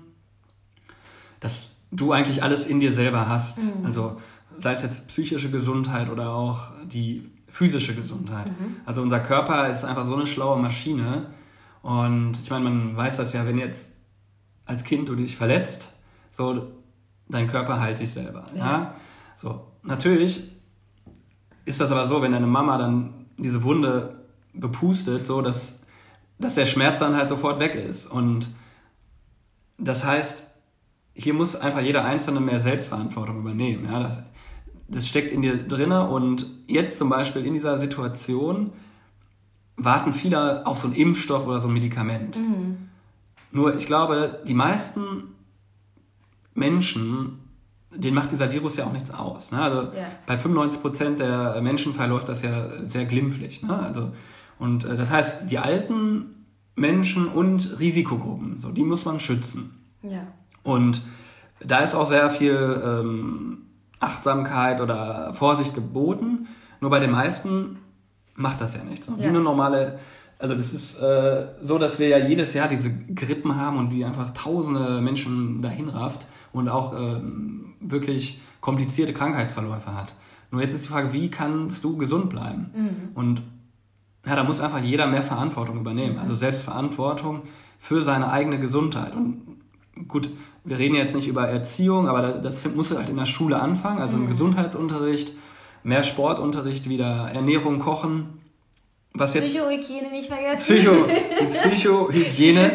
[1.40, 3.60] dass du eigentlich alles in dir selber hast.
[3.60, 3.86] Mhm.
[3.86, 4.22] Also
[4.60, 8.48] sei es jetzt psychische Gesundheit oder auch die physische Gesundheit.
[8.48, 8.78] Mhm.
[8.86, 11.28] Also unser Körper ist einfach so eine schlaue Maschine.
[11.82, 13.98] Und ich meine, man weiß das ja, wenn jetzt
[14.66, 15.90] als Kind du dich verletzt,
[16.32, 16.68] so
[17.30, 18.46] dein Körper heilt sich selber.
[18.54, 18.66] Ja.
[18.66, 18.96] ja?
[19.36, 20.52] So, natürlich
[21.66, 25.84] ist das aber so, wenn deine Mama dann diese Wunde bepustet, so dass,
[26.40, 28.08] dass der Schmerz dann halt sofort weg ist.
[28.08, 28.50] Und
[29.78, 30.46] das heißt,
[31.14, 33.86] hier muss einfach jeder Einzelne mehr Selbstverantwortung übernehmen.
[33.86, 34.24] Ja, das,
[34.88, 38.72] das steckt in dir drinne und jetzt zum Beispiel in dieser Situation
[39.78, 42.36] warten viele auf so einen Impfstoff oder so ein Medikament.
[42.36, 42.90] Mhm.
[43.52, 45.36] Nur ich glaube, die meisten
[46.54, 47.40] Menschen,
[47.92, 49.52] denen macht dieser Virus ja auch nichts aus.
[49.52, 49.62] Ne?
[49.62, 50.08] Also ja.
[50.26, 53.62] bei 95 Prozent der Menschen verläuft das ja sehr glimpflich.
[53.62, 53.78] Ne?
[53.78, 54.12] Also,
[54.60, 59.84] und äh, das heißt, die alten Menschen und Risikogruppen, so, die muss man schützen.
[60.02, 60.28] Ja.
[60.64, 61.02] Und
[61.60, 63.60] da ist auch sehr viel ähm,
[64.00, 66.48] Achtsamkeit oder Vorsicht geboten.
[66.82, 67.78] Nur bei den meisten
[68.38, 69.08] macht das ja nichts.
[69.08, 69.14] Ja.
[69.18, 70.00] Wie eine normale,
[70.40, 74.06] also das ist äh, so, dass wir ja jedes Jahr diese Grippen haben und die
[74.06, 80.14] einfach tausende Menschen dahin rafft und auch ähm, wirklich komplizierte Krankheitsverläufe hat.
[80.52, 82.72] Nur jetzt ist die Frage, wie kannst du gesund bleiben?
[82.74, 83.10] Mhm.
[83.16, 83.42] Und
[84.26, 86.18] ja, da muss einfach jeder mehr Verantwortung übernehmen.
[86.20, 87.42] Also Selbstverantwortung
[87.78, 89.16] für seine eigene Gesundheit.
[89.16, 89.42] Und
[90.08, 90.30] gut,
[90.64, 94.18] wir reden jetzt nicht über Erziehung, aber das muss halt in der Schule anfangen, also
[94.18, 94.30] im mhm.
[94.30, 95.34] Gesundheitsunterricht,
[95.84, 98.42] mehr Sportunterricht wieder, Ernährung, Kochen.
[99.14, 100.62] Was jetzt, Psychohygiene nicht vergessen.
[100.62, 102.72] Psycho, die Psychohygiene.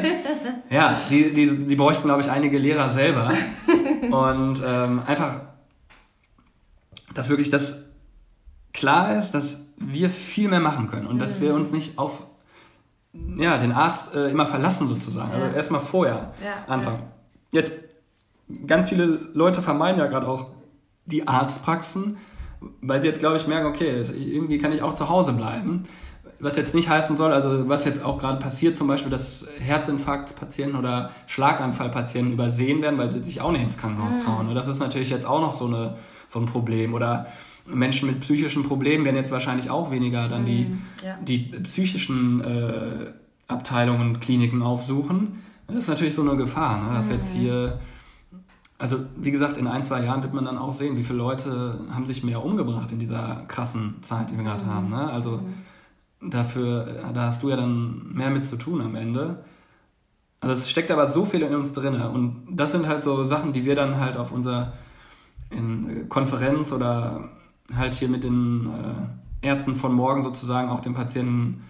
[0.71, 3.33] ja, die, die, die bräuchten, glaube ich, einige Lehrer selber.
[4.11, 5.43] Und ähm, einfach,
[7.15, 7.85] dass wirklich das
[8.73, 11.21] klar ist, dass wir viel mehr machen können und mhm.
[11.21, 12.23] dass wir uns nicht auf
[13.37, 15.33] ja, den Arzt äh, immer verlassen sozusagen.
[15.33, 15.53] Also ja.
[15.53, 17.03] Erstmal vorher ja, anfangen.
[17.53, 17.61] Ja.
[17.61, 17.73] Jetzt,
[18.67, 20.47] ganz viele Leute vermeiden ja gerade auch
[21.05, 22.17] die Arztpraxen,
[22.81, 25.85] weil sie jetzt, glaube ich, merken, okay, irgendwie kann ich auch zu Hause bleiben.
[26.39, 30.77] Was jetzt nicht heißen soll, also was jetzt auch gerade passiert, zum Beispiel, dass Herzinfarktpatienten
[30.77, 34.21] oder Schlaganfallpatienten übersehen werden, weil sie sich auch nicht ins Krankenhaus mhm.
[34.21, 34.55] trauen.
[34.55, 35.95] Das ist natürlich jetzt auch noch so, eine,
[36.29, 36.95] so ein Problem.
[36.95, 37.27] Oder
[37.67, 41.17] Menschen mit psychischen Problemen werden jetzt wahrscheinlich auch weniger dann die, mhm, ja.
[41.23, 43.13] die psychischen äh,
[43.47, 45.43] Abteilungen und Kliniken aufsuchen.
[45.69, 46.95] Das ist natürlich so eine Gefahr, ne?
[46.95, 47.13] dass mhm.
[47.13, 47.79] jetzt hier,
[48.83, 51.87] also wie gesagt, in ein, zwei Jahren wird man dann auch sehen, wie viele Leute
[51.95, 54.75] haben sich mehr umgebracht in dieser krassen Zeit, die wir gerade mhm.
[54.75, 54.91] haben.
[54.91, 55.09] Ne?
[55.09, 55.41] Also
[56.21, 56.31] mhm.
[56.33, 59.45] dafür, da hast du ja dann mehr mit zu tun am Ende.
[60.41, 63.53] Also es steckt aber so viel in uns drin und das sind halt so Sachen,
[63.53, 64.73] die wir dann halt auf unserer
[65.51, 67.29] in Konferenz oder
[67.77, 68.67] halt hier mit den
[69.43, 71.63] äh, Ärzten von morgen sozusagen auch dem Patienten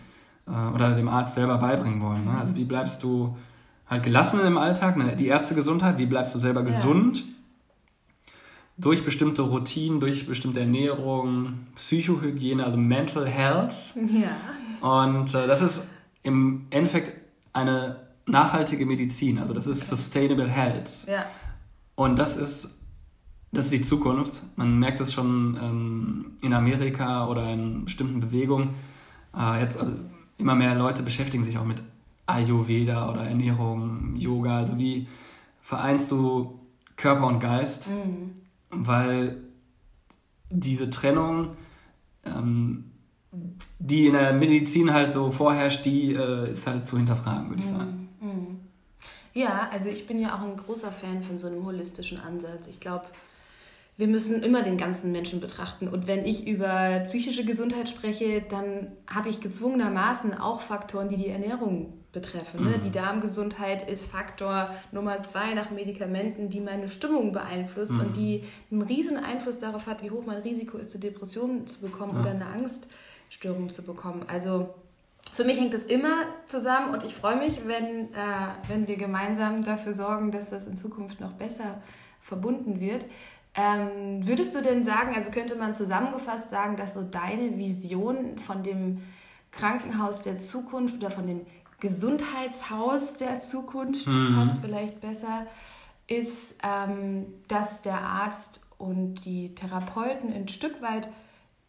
[0.47, 2.25] äh, oder dem Arzt selber beibringen wollen.
[2.25, 2.39] Ne?
[2.41, 3.37] Also wie bleibst du
[3.87, 5.17] halt gelassen im Alltag, ne?
[5.17, 7.19] die Ärztegesundheit, wie bleibst du selber gesund?
[7.19, 7.25] Ja.
[8.79, 13.95] Durch bestimmte Routinen, durch bestimmte Ernährung, Psychohygiene, also Mental Health.
[13.97, 15.01] Ja.
[15.01, 15.87] Und äh, das ist
[16.23, 17.13] im Endeffekt
[17.53, 21.07] eine nachhaltige Medizin, also das ist Sustainable Health.
[21.07, 21.27] Ja.
[21.95, 22.71] Und das ist
[23.53, 24.43] das ist die Zukunft.
[24.57, 28.71] Man merkt das schon ähm, in Amerika oder in bestimmten Bewegungen.
[29.39, 29.93] Äh, jetzt also
[30.39, 31.83] immer mehr Leute beschäftigen sich auch mit
[32.33, 34.59] Ayurveda oder Ernährung, Yoga.
[34.59, 35.07] Also wie
[35.61, 36.61] vereinst du
[36.97, 37.89] Körper und Geist?
[37.89, 38.33] Mhm.
[38.71, 39.43] Weil
[40.51, 41.57] diese Trennung,
[42.25, 42.91] ähm,
[43.79, 47.71] die in der Medizin halt so vorherrscht, die äh, ist halt zu hinterfragen, würde ich
[47.71, 47.77] mhm.
[47.77, 48.09] sagen.
[48.21, 48.61] Mhm.
[49.35, 52.69] Ja, also ich bin ja auch ein großer Fan von so einem holistischen Ansatz.
[52.69, 53.07] Ich glaube,
[54.03, 55.87] wir müssen immer den ganzen Menschen betrachten.
[55.87, 61.29] Und wenn ich über psychische Gesundheit spreche, dann habe ich gezwungenermaßen auch Faktoren, die die
[61.29, 62.65] Ernährung betreffen.
[62.65, 62.79] Ne?
[62.79, 62.81] Mhm.
[62.81, 68.01] Die Darmgesundheit ist Faktor Nummer zwei nach Medikamenten, die meine Stimmung beeinflusst mhm.
[68.01, 71.83] und die einen riesen Einfluss darauf hat, wie hoch mein Risiko ist, eine Depression zu
[71.83, 72.23] bekommen ja.
[72.23, 74.25] oder eine Angststörung zu bekommen.
[74.27, 74.75] Also
[75.33, 79.63] für mich hängt das immer zusammen und ich freue mich, wenn, äh, wenn wir gemeinsam
[79.63, 81.81] dafür sorgen, dass das in Zukunft noch besser
[82.21, 83.05] verbunden wird.
[83.55, 88.63] Ähm, würdest du denn sagen, also könnte man zusammengefasst sagen, dass so deine Vision von
[88.63, 89.03] dem
[89.51, 91.43] Krankenhaus der Zukunft oder von dem
[91.81, 94.37] Gesundheitshaus der Zukunft, mhm.
[94.37, 95.47] passt vielleicht besser,
[96.07, 101.09] ist, ähm, dass der Arzt und die Therapeuten ein Stück weit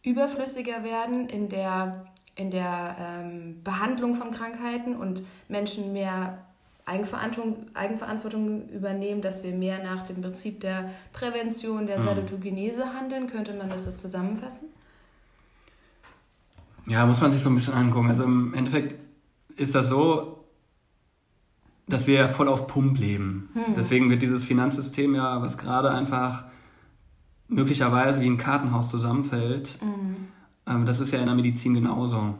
[0.02, 6.44] überflüssiger werden in der, in der ähm, Behandlung von Krankheiten und Menschen mehr
[6.86, 12.04] Eigenverantwortung, Eigenverantwortung übernehmen, dass wir mehr nach dem Prinzip der Prävention, der mhm.
[12.04, 13.26] Salutogenese handeln.
[13.26, 14.68] Könnte man das so zusammenfassen?
[16.86, 18.10] Ja, muss man sich so ein bisschen angucken.
[18.10, 18.96] Also im Endeffekt
[19.56, 20.44] ist das so,
[21.88, 23.48] dass wir voll auf Pump leben.
[23.54, 23.74] Hm.
[23.76, 26.44] Deswegen wird dieses Finanzsystem ja, was gerade einfach
[27.48, 30.16] möglicherweise wie ein Kartenhaus zusammenfällt, mhm.
[30.66, 32.34] ähm, das ist ja in der Medizin genauso.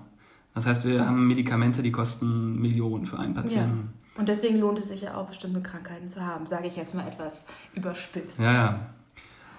[0.55, 3.91] Das heißt, wir haben Medikamente, die kosten Millionen für einen Patienten.
[3.93, 4.04] Ja.
[4.17, 7.07] Und deswegen lohnt es sich ja auch, bestimmte Krankheiten zu haben, sage ich jetzt mal
[7.07, 8.39] etwas überspitzt.
[8.39, 8.81] Ja, ja.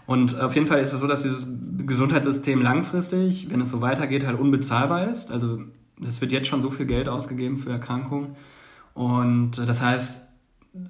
[0.07, 4.25] Und auf jeden Fall ist es so, dass dieses Gesundheitssystem langfristig, wenn es so weitergeht,
[4.25, 5.31] halt unbezahlbar ist.
[5.31, 5.59] Also
[6.05, 8.35] es wird jetzt schon so viel Geld ausgegeben für Erkrankungen.
[8.93, 10.21] Und das heißt,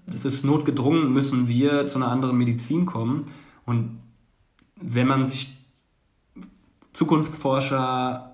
[0.07, 3.25] es ist notgedrungen, müssen wir zu einer anderen Medizin kommen.
[3.65, 3.99] Und
[4.75, 5.57] wenn man sich
[6.93, 8.31] Zukunftsforscher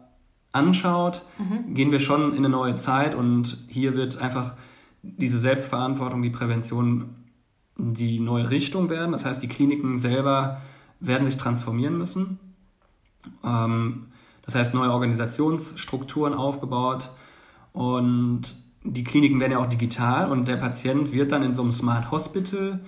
[0.52, 1.74] anschaut, mhm.
[1.74, 4.54] gehen wir schon in eine neue Zeit und hier wird einfach
[5.04, 7.16] diese Selbstverantwortung, die Prävention
[7.78, 9.12] die neue Richtung werden.
[9.12, 10.62] Das heißt, die Kliniken selber
[11.00, 12.40] werden sich transformieren müssen.
[13.44, 14.08] Ähm,
[14.44, 17.10] das heißt, neue Organisationsstrukturen aufgebaut
[17.74, 18.42] und
[18.84, 22.12] die Kliniken werden ja auch digital und der Patient wird dann in so einem Smart
[22.12, 22.80] Hospital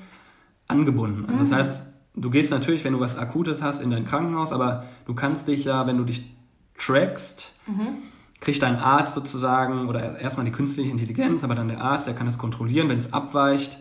[0.68, 1.26] angebunden.
[1.26, 1.56] Also das mhm.
[1.56, 5.48] heißt, du gehst natürlich, wenn du was Akutes hast, in dein Krankenhaus, aber du kannst
[5.48, 6.36] dich ja, wenn du dich
[6.78, 8.00] trackst, mhm.
[8.44, 12.28] Kriegt dein Arzt sozusagen, oder erstmal die künstliche Intelligenz, aber dann der Arzt, der kann
[12.28, 13.78] es kontrollieren, wenn es abweicht,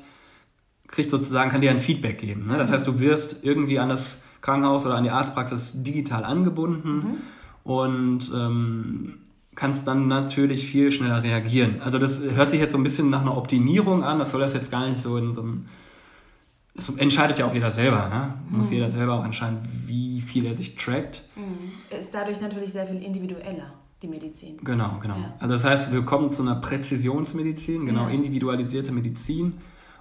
[0.86, 2.46] kriegt sozusagen, kann dir ein Feedback geben.
[2.46, 2.58] Ne?
[2.58, 2.74] Das mhm.
[2.74, 7.16] heißt, du wirst irgendwie an das Krankenhaus oder an die Arztpraxis digital angebunden mhm.
[7.64, 9.18] und ähm,
[9.56, 11.82] kannst dann natürlich viel schneller reagieren.
[11.84, 14.54] Also das hört sich jetzt so ein bisschen nach einer Optimierung an, das soll das
[14.54, 15.66] jetzt gar nicht so in so einem
[16.74, 18.08] das entscheidet ja auch jeder selber.
[18.08, 18.34] Ne?
[18.48, 18.74] Muss mhm.
[18.76, 21.24] jeder selber auch entscheiden, wie viel er sich trackt.
[21.36, 21.98] Mhm.
[21.98, 24.58] Ist dadurch natürlich sehr viel individueller, die Medizin.
[24.62, 25.16] Genau, genau.
[25.16, 25.34] Ja.
[25.38, 28.10] Also das heißt, wir kommen zu einer Präzisionsmedizin, genau, ja.
[28.10, 29.54] individualisierte Medizin.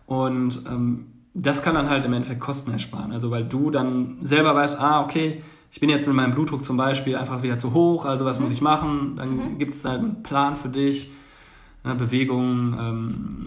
[0.08, 3.12] Und ähm, das kann dann halt im Endeffekt Kosten ersparen.
[3.12, 6.76] Also weil du dann selber weißt, ah, okay, ich bin jetzt mit meinem Blutdruck zum
[6.76, 8.46] Beispiel einfach wieder zu hoch, also was mhm.
[8.46, 9.16] muss ich machen?
[9.16, 9.58] Dann mhm.
[9.58, 11.12] gibt es halt einen Plan für dich,
[11.86, 13.46] ne, Bewegung, ähm,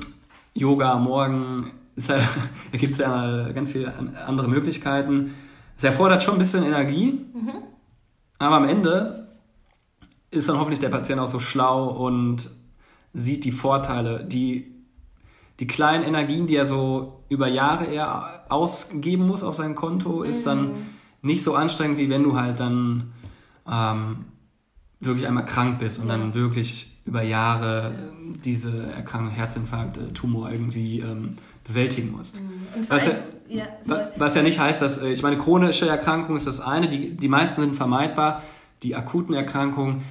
[0.54, 1.70] Yoga Morgen,
[2.08, 2.22] halt,
[2.72, 3.92] da gibt es ja ganz viele
[4.26, 5.34] andere Möglichkeiten.
[5.76, 7.52] Es erfordert schon ein bisschen Energie, mhm.
[8.38, 9.23] aber am Ende
[10.34, 12.50] ist dann hoffentlich der Patient auch so schlau und
[13.12, 14.72] sieht die Vorteile, die,
[15.60, 20.40] die kleinen Energien, die er so über Jahre eher ausgeben muss auf sein Konto, ist
[20.40, 20.50] mhm.
[20.50, 20.70] dann
[21.22, 23.12] nicht so anstrengend, wie wenn du halt dann
[23.70, 24.26] ähm,
[25.00, 26.16] wirklich einmal krank bist und ja.
[26.16, 27.92] dann wirklich über Jahre
[28.44, 32.40] diese Erkrankung, Herzinfarkt, äh, Tumor irgendwie ähm, bewältigen musst.
[32.40, 32.86] Mhm.
[32.88, 33.16] Was, allem,
[33.48, 33.64] ja,
[34.16, 37.28] was, ja, nicht heißt, dass, äh, ich meine, chronische Erkrankung ist das eine, die, die
[37.28, 38.42] meisten sind vermeidbar.
[38.82, 40.02] Die akuten Erkrankungen,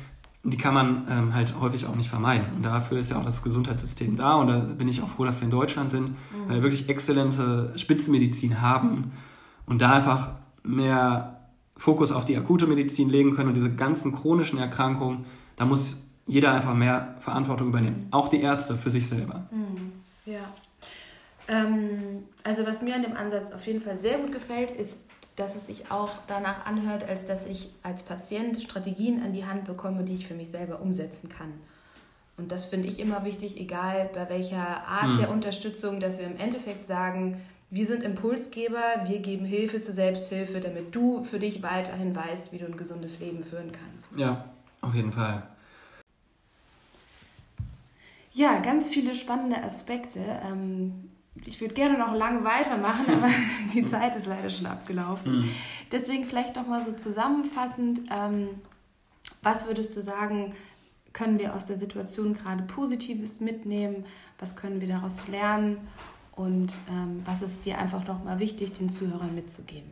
[0.44, 2.48] die kann man ähm, halt häufig auch nicht vermeiden.
[2.56, 4.36] Und dafür ist ja auch das Gesundheitssystem da.
[4.36, 6.16] Und da bin ich auch froh, dass wir in Deutschland sind, mhm.
[6.48, 9.14] weil wir wirklich exzellente Spitzenmedizin haben
[9.66, 11.40] und da einfach mehr
[11.78, 15.26] Fokus auf die akute Medizin legen können und diese ganzen chronischen Erkrankungen,
[15.56, 18.08] da muss jeder einfach mehr Verantwortung übernehmen.
[18.12, 19.48] Auch die Ärzte für sich selber.
[19.52, 19.94] Mhm.
[20.26, 20.42] Ja.
[21.48, 25.00] Ähm, also was mir an dem Ansatz auf jeden Fall sehr gut gefällt, ist,
[25.36, 29.66] dass es sich auch danach anhört, als dass ich als Patient Strategien an die Hand
[29.66, 31.54] bekomme, die ich für mich selber umsetzen kann.
[32.38, 35.16] Und das finde ich immer wichtig, egal bei welcher Art hm.
[35.18, 40.60] der Unterstützung, dass wir im Endeffekt sagen, wir sind Impulsgeber, wir geben Hilfe zur Selbsthilfe,
[40.60, 44.16] damit du für dich weiterhin weißt, wie du ein gesundes Leben führen kannst.
[44.16, 44.46] Ja,
[44.82, 45.44] auf jeden Fall.
[48.34, 50.20] Ja, ganz viele spannende Aspekte.
[50.46, 51.03] Ähm,
[51.46, 53.30] ich würde gerne noch lange weitermachen, aber
[53.74, 55.40] die Zeit ist leider schon abgelaufen.
[55.40, 55.50] Mhm.
[55.92, 58.50] Deswegen vielleicht noch mal so zusammenfassend, ähm,
[59.42, 60.54] was würdest du sagen,
[61.12, 64.06] können wir aus der Situation gerade Positives mitnehmen?
[64.40, 65.78] Was können wir daraus lernen?
[66.36, 69.92] Und ähm, was ist dir einfach noch mal wichtig, den Zuhörern mitzugeben?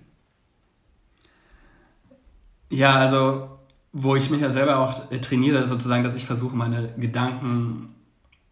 [2.70, 3.50] Ja, also
[3.94, 7.94] wo ich mich ja selber auch trainiere, sozusagen, dass ich versuche, meine Gedanken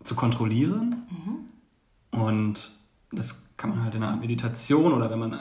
[0.04, 2.20] zu kontrollieren mhm.
[2.20, 2.72] und
[3.12, 5.40] das kann man halt in einer Meditation oder wenn man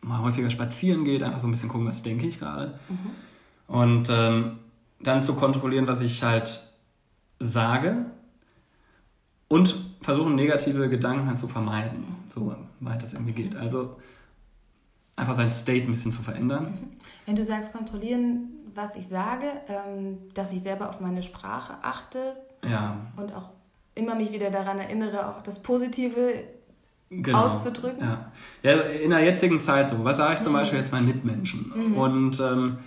[0.00, 2.78] mal häufiger spazieren geht, einfach so ein bisschen gucken, was denke ich gerade.
[2.88, 3.74] Mhm.
[3.74, 4.58] Und ähm,
[5.00, 6.60] dann zu kontrollieren, was ich halt
[7.38, 8.06] sage
[9.48, 13.56] und versuchen, negative Gedanken halt zu vermeiden, so weit das irgendwie geht.
[13.56, 13.96] Also
[15.16, 16.64] einfach sein State ein bisschen zu verändern.
[16.64, 16.96] Mhm.
[17.26, 22.34] Wenn du sagst, kontrollieren, was ich sage, ähm, dass ich selber auf meine Sprache achte
[22.64, 22.96] ja.
[23.16, 23.50] und auch
[23.94, 26.32] immer mich wieder daran erinnere, auch das Positive
[27.20, 27.44] genau.
[27.44, 28.00] auszudrücken.
[28.00, 28.32] Ja.
[28.62, 30.04] ja, in der jetzigen Zeit so.
[30.04, 30.56] Was sage ich zum mhm.
[30.58, 31.72] Beispiel jetzt meinen Mitmenschen?
[31.74, 31.96] Mhm.
[31.96, 32.78] Und ähm,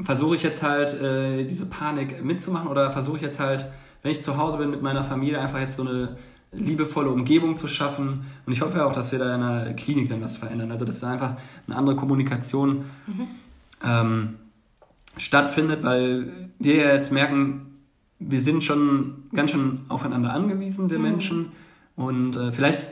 [0.00, 3.66] versuche ich jetzt halt äh, diese Panik mitzumachen oder versuche ich jetzt halt,
[4.02, 6.16] wenn ich zu Hause bin mit meiner Familie, einfach jetzt so eine
[6.52, 8.26] liebevolle Umgebung zu schaffen.
[8.46, 10.70] Und ich hoffe auch, dass wir da in der Klinik dann was verändern.
[10.70, 13.26] Also, dass wir einfach eine andere Kommunikation mhm.
[13.84, 14.34] ähm,
[15.16, 17.66] stattfindet, weil wir ja jetzt merken,
[18.20, 21.04] wir sind schon ganz schön aufeinander angewiesen, wir mhm.
[21.04, 21.52] Menschen.
[21.96, 22.86] Und äh, vielleicht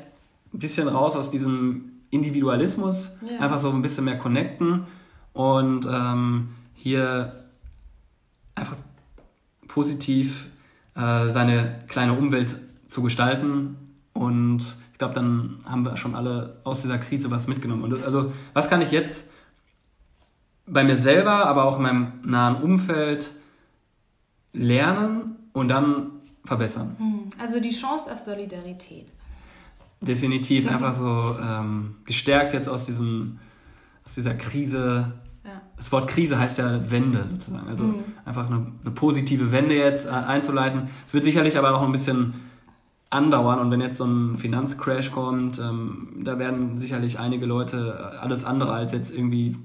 [0.56, 3.40] ein bisschen raus aus diesem Individualismus, ja.
[3.40, 4.86] einfach so ein bisschen mehr connecten
[5.34, 7.44] und ähm, hier
[8.54, 8.76] einfach
[9.68, 10.46] positiv
[10.94, 13.76] äh, seine kleine Umwelt zu gestalten.
[14.14, 17.84] Und ich glaube, dann haben wir schon alle aus dieser Krise was mitgenommen.
[17.84, 19.30] Und also, was kann ich jetzt
[20.66, 23.30] bei mir selber, aber auch in meinem nahen Umfeld
[24.54, 26.12] lernen und dann
[26.46, 26.96] verbessern?
[26.98, 29.08] Hm, also die Chance auf Solidarität.
[30.00, 30.70] Definitiv mhm.
[30.70, 33.38] einfach so ähm, gestärkt jetzt aus diesem
[34.04, 35.12] aus dieser Krise
[35.76, 37.68] das Wort Krise heißt ja Wende sozusagen.
[37.68, 38.04] Also mhm.
[38.24, 40.88] einfach eine, eine, positive Wende jetzt äh, einzuleiten.
[41.06, 42.34] Es wird sicherlich aber auch ein bisschen
[43.10, 48.16] andauern und wenn jetzt so ein Finanzcrash kommt, ähm, da werden sicherlich einige Leute äh,
[48.16, 49.56] alles andere als jetzt irgendwie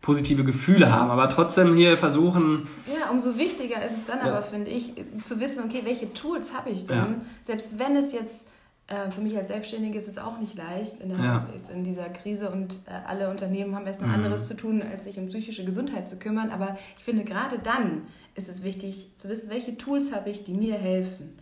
[0.00, 2.62] positive Gefühle haben, aber trotzdem hier versuchen.
[2.86, 4.32] Ja, umso wichtiger ist es dann ja.
[4.32, 7.14] aber, finde ich, zu wissen, okay, welche Tools habe ich denn, ja.
[7.42, 8.46] selbst wenn es jetzt
[8.90, 11.48] äh, für mich als Selbstständige ist es auch nicht leicht in, der, ja.
[11.54, 14.16] jetzt in dieser Krise und äh, alle Unternehmen haben erstmal mhm.
[14.16, 16.50] anderes zu tun, als sich um psychische Gesundheit zu kümmern.
[16.50, 18.02] Aber ich finde, gerade dann
[18.34, 21.38] ist es wichtig zu wissen, welche Tools habe ich, die mir helfen.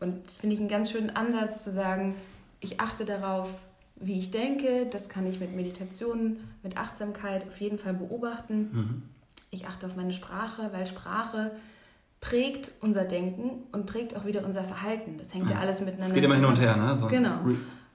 [0.00, 2.16] Und finde ich einen ganz schönen Ansatz zu sagen,
[2.58, 4.86] ich achte darauf, wie ich denke.
[4.90, 8.70] Das kann ich mit Meditation, mit Achtsamkeit auf jeden Fall beobachten.
[8.72, 9.02] Mhm.
[9.50, 11.52] Ich achte auf meine Sprache, weil Sprache
[12.20, 15.16] prägt unser Denken und prägt auch wieder unser Verhalten.
[15.18, 16.10] Das hängt ja, ja alles miteinander zusammen.
[16.10, 16.96] Es geht immer hin und her, ne?
[16.96, 17.38] So genau.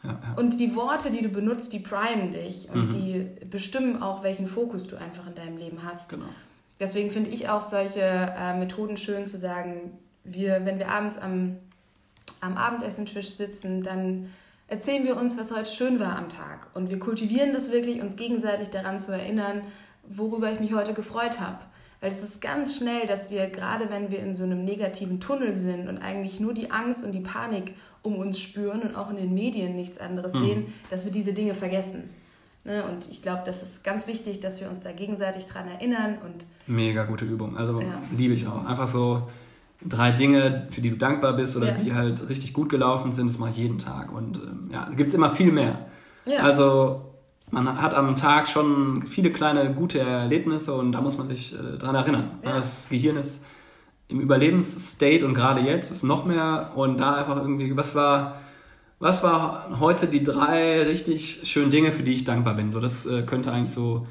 [0.04, 0.34] Ja, ja.
[0.36, 2.90] Und die Worte, die du benutzt, die primen dich und mhm.
[2.90, 6.10] die bestimmen auch, welchen Fokus du einfach in deinem Leben hast.
[6.10, 6.26] Genau.
[6.80, 9.92] Deswegen finde ich auch solche äh, Methoden schön zu sagen,
[10.24, 11.58] wir, wenn wir abends am,
[12.42, 14.30] am Abendessentisch sitzen, dann
[14.68, 16.68] erzählen wir uns, was heute schön war am Tag.
[16.74, 19.62] Und wir kultivieren das wirklich, uns gegenseitig daran zu erinnern,
[20.08, 21.60] worüber ich mich heute gefreut habe.
[22.06, 25.56] Weil es ist ganz schnell, dass wir, gerade wenn wir in so einem negativen Tunnel
[25.56, 29.16] sind und eigentlich nur die Angst und die Panik um uns spüren und auch in
[29.16, 30.46] den Medien nichts anderes mhm.
[30.46, 32.12] sehen, dass wir diese Dinge vergessen.
[32.64, 32.84] Ne?
[32.84, 36.20] Und ich glaube, das ist ganz wichtig, dass wir uns da gegenseitig dran erinnern.
[36.24, 37.58] Und Mega gute Übung.
[37.58, 38.00] Also ja.
[38.16, 38.68] liebe ich auch.
[38.68, 39.28] Einfach so
[39.84, 41.74] drei Dinge, für die du dankbar bist oder ja.
[41.74, 44.14] die halt richtig gut gelaufen sind, das mache ich jeden Tag.
[44.14, 45.88] Und ähm, ja, da gibt es immer viel mehr.
[46.28, 46.44] Ja.
[46.44, 47.15] Also
[47.52, 51.78] man hat am Tag schon viele kleine gute Erlebnisse und da muss man sich äh,
[51.78, 52.40] dran erinnern.
[52.44, 52.58] Ja.
[52.58, 53.44] Das Gehirn ist
[54.08, 58.36] im Überlebensstate und gerade jetzt ist noch mehr und da einfach irgendwie, was war,
[59.00, 62.72] was war heute die drei richtig schönen Dinge, für die ich dankbar bin?
[62.72, 64.08] So, das äh, könnte eigentlich so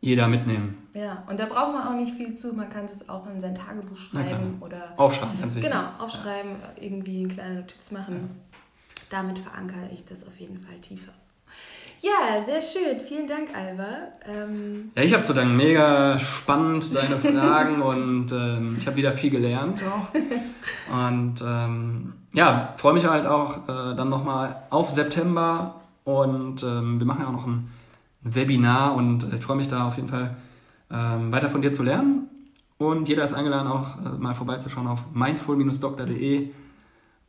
[0.00, 0.88] jeder mitnehmen.
[0.94, 2.52] Ja, und da braucht man auch nicht viel zu.
[2.52, 4.94] Man kann es auch in sein Tagebuch schreiben oder.
[4.96, 5.70] Aufschreiben, ganz wichtig.
[5.70, 6.82] Genau, aufschreiben, ja.
[6.82, 8.14] irgendwie eine kleine Notiz machen.
[8.14, 8.98] Ja.
[9.10, 11.12] Damit verankere ich das auf jeden Fall tiefer.
[12.00, 13.00] Ja, sehr schön.
[13.00, 13.88] Vielen Dank, Alba.
[14.32, 15.56] Ähm ja, ich habe zu danken.
[15.56, 20.14] Mega spannend, deine Fragen und ähm, ich habe wieder viel gelernt auch.
[20.94, 27.06] Und ähm, ja, freue mich halt auch äh, dann nochmal auf September und ähm, wir
[27.06, 27.70] machen ja auch noch ein
[28.22, 30.36] Webinar und ich freue mich da auf jeden Fall
[30.90, 32.28] ähm, weiter von dir zu lernen.
[32.78, 36.50] Und jeder ist eingeladen, auch äh, mal vorbeizuschauen auf mindful-doktor.de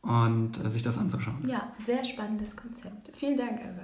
[0.02, 1.38] und äh, sich das anzuschauen.
[1.46, 3.10] Ja, sehr spannendes Konzept.
[3.16, 3.82] Vielen Dank, Alba.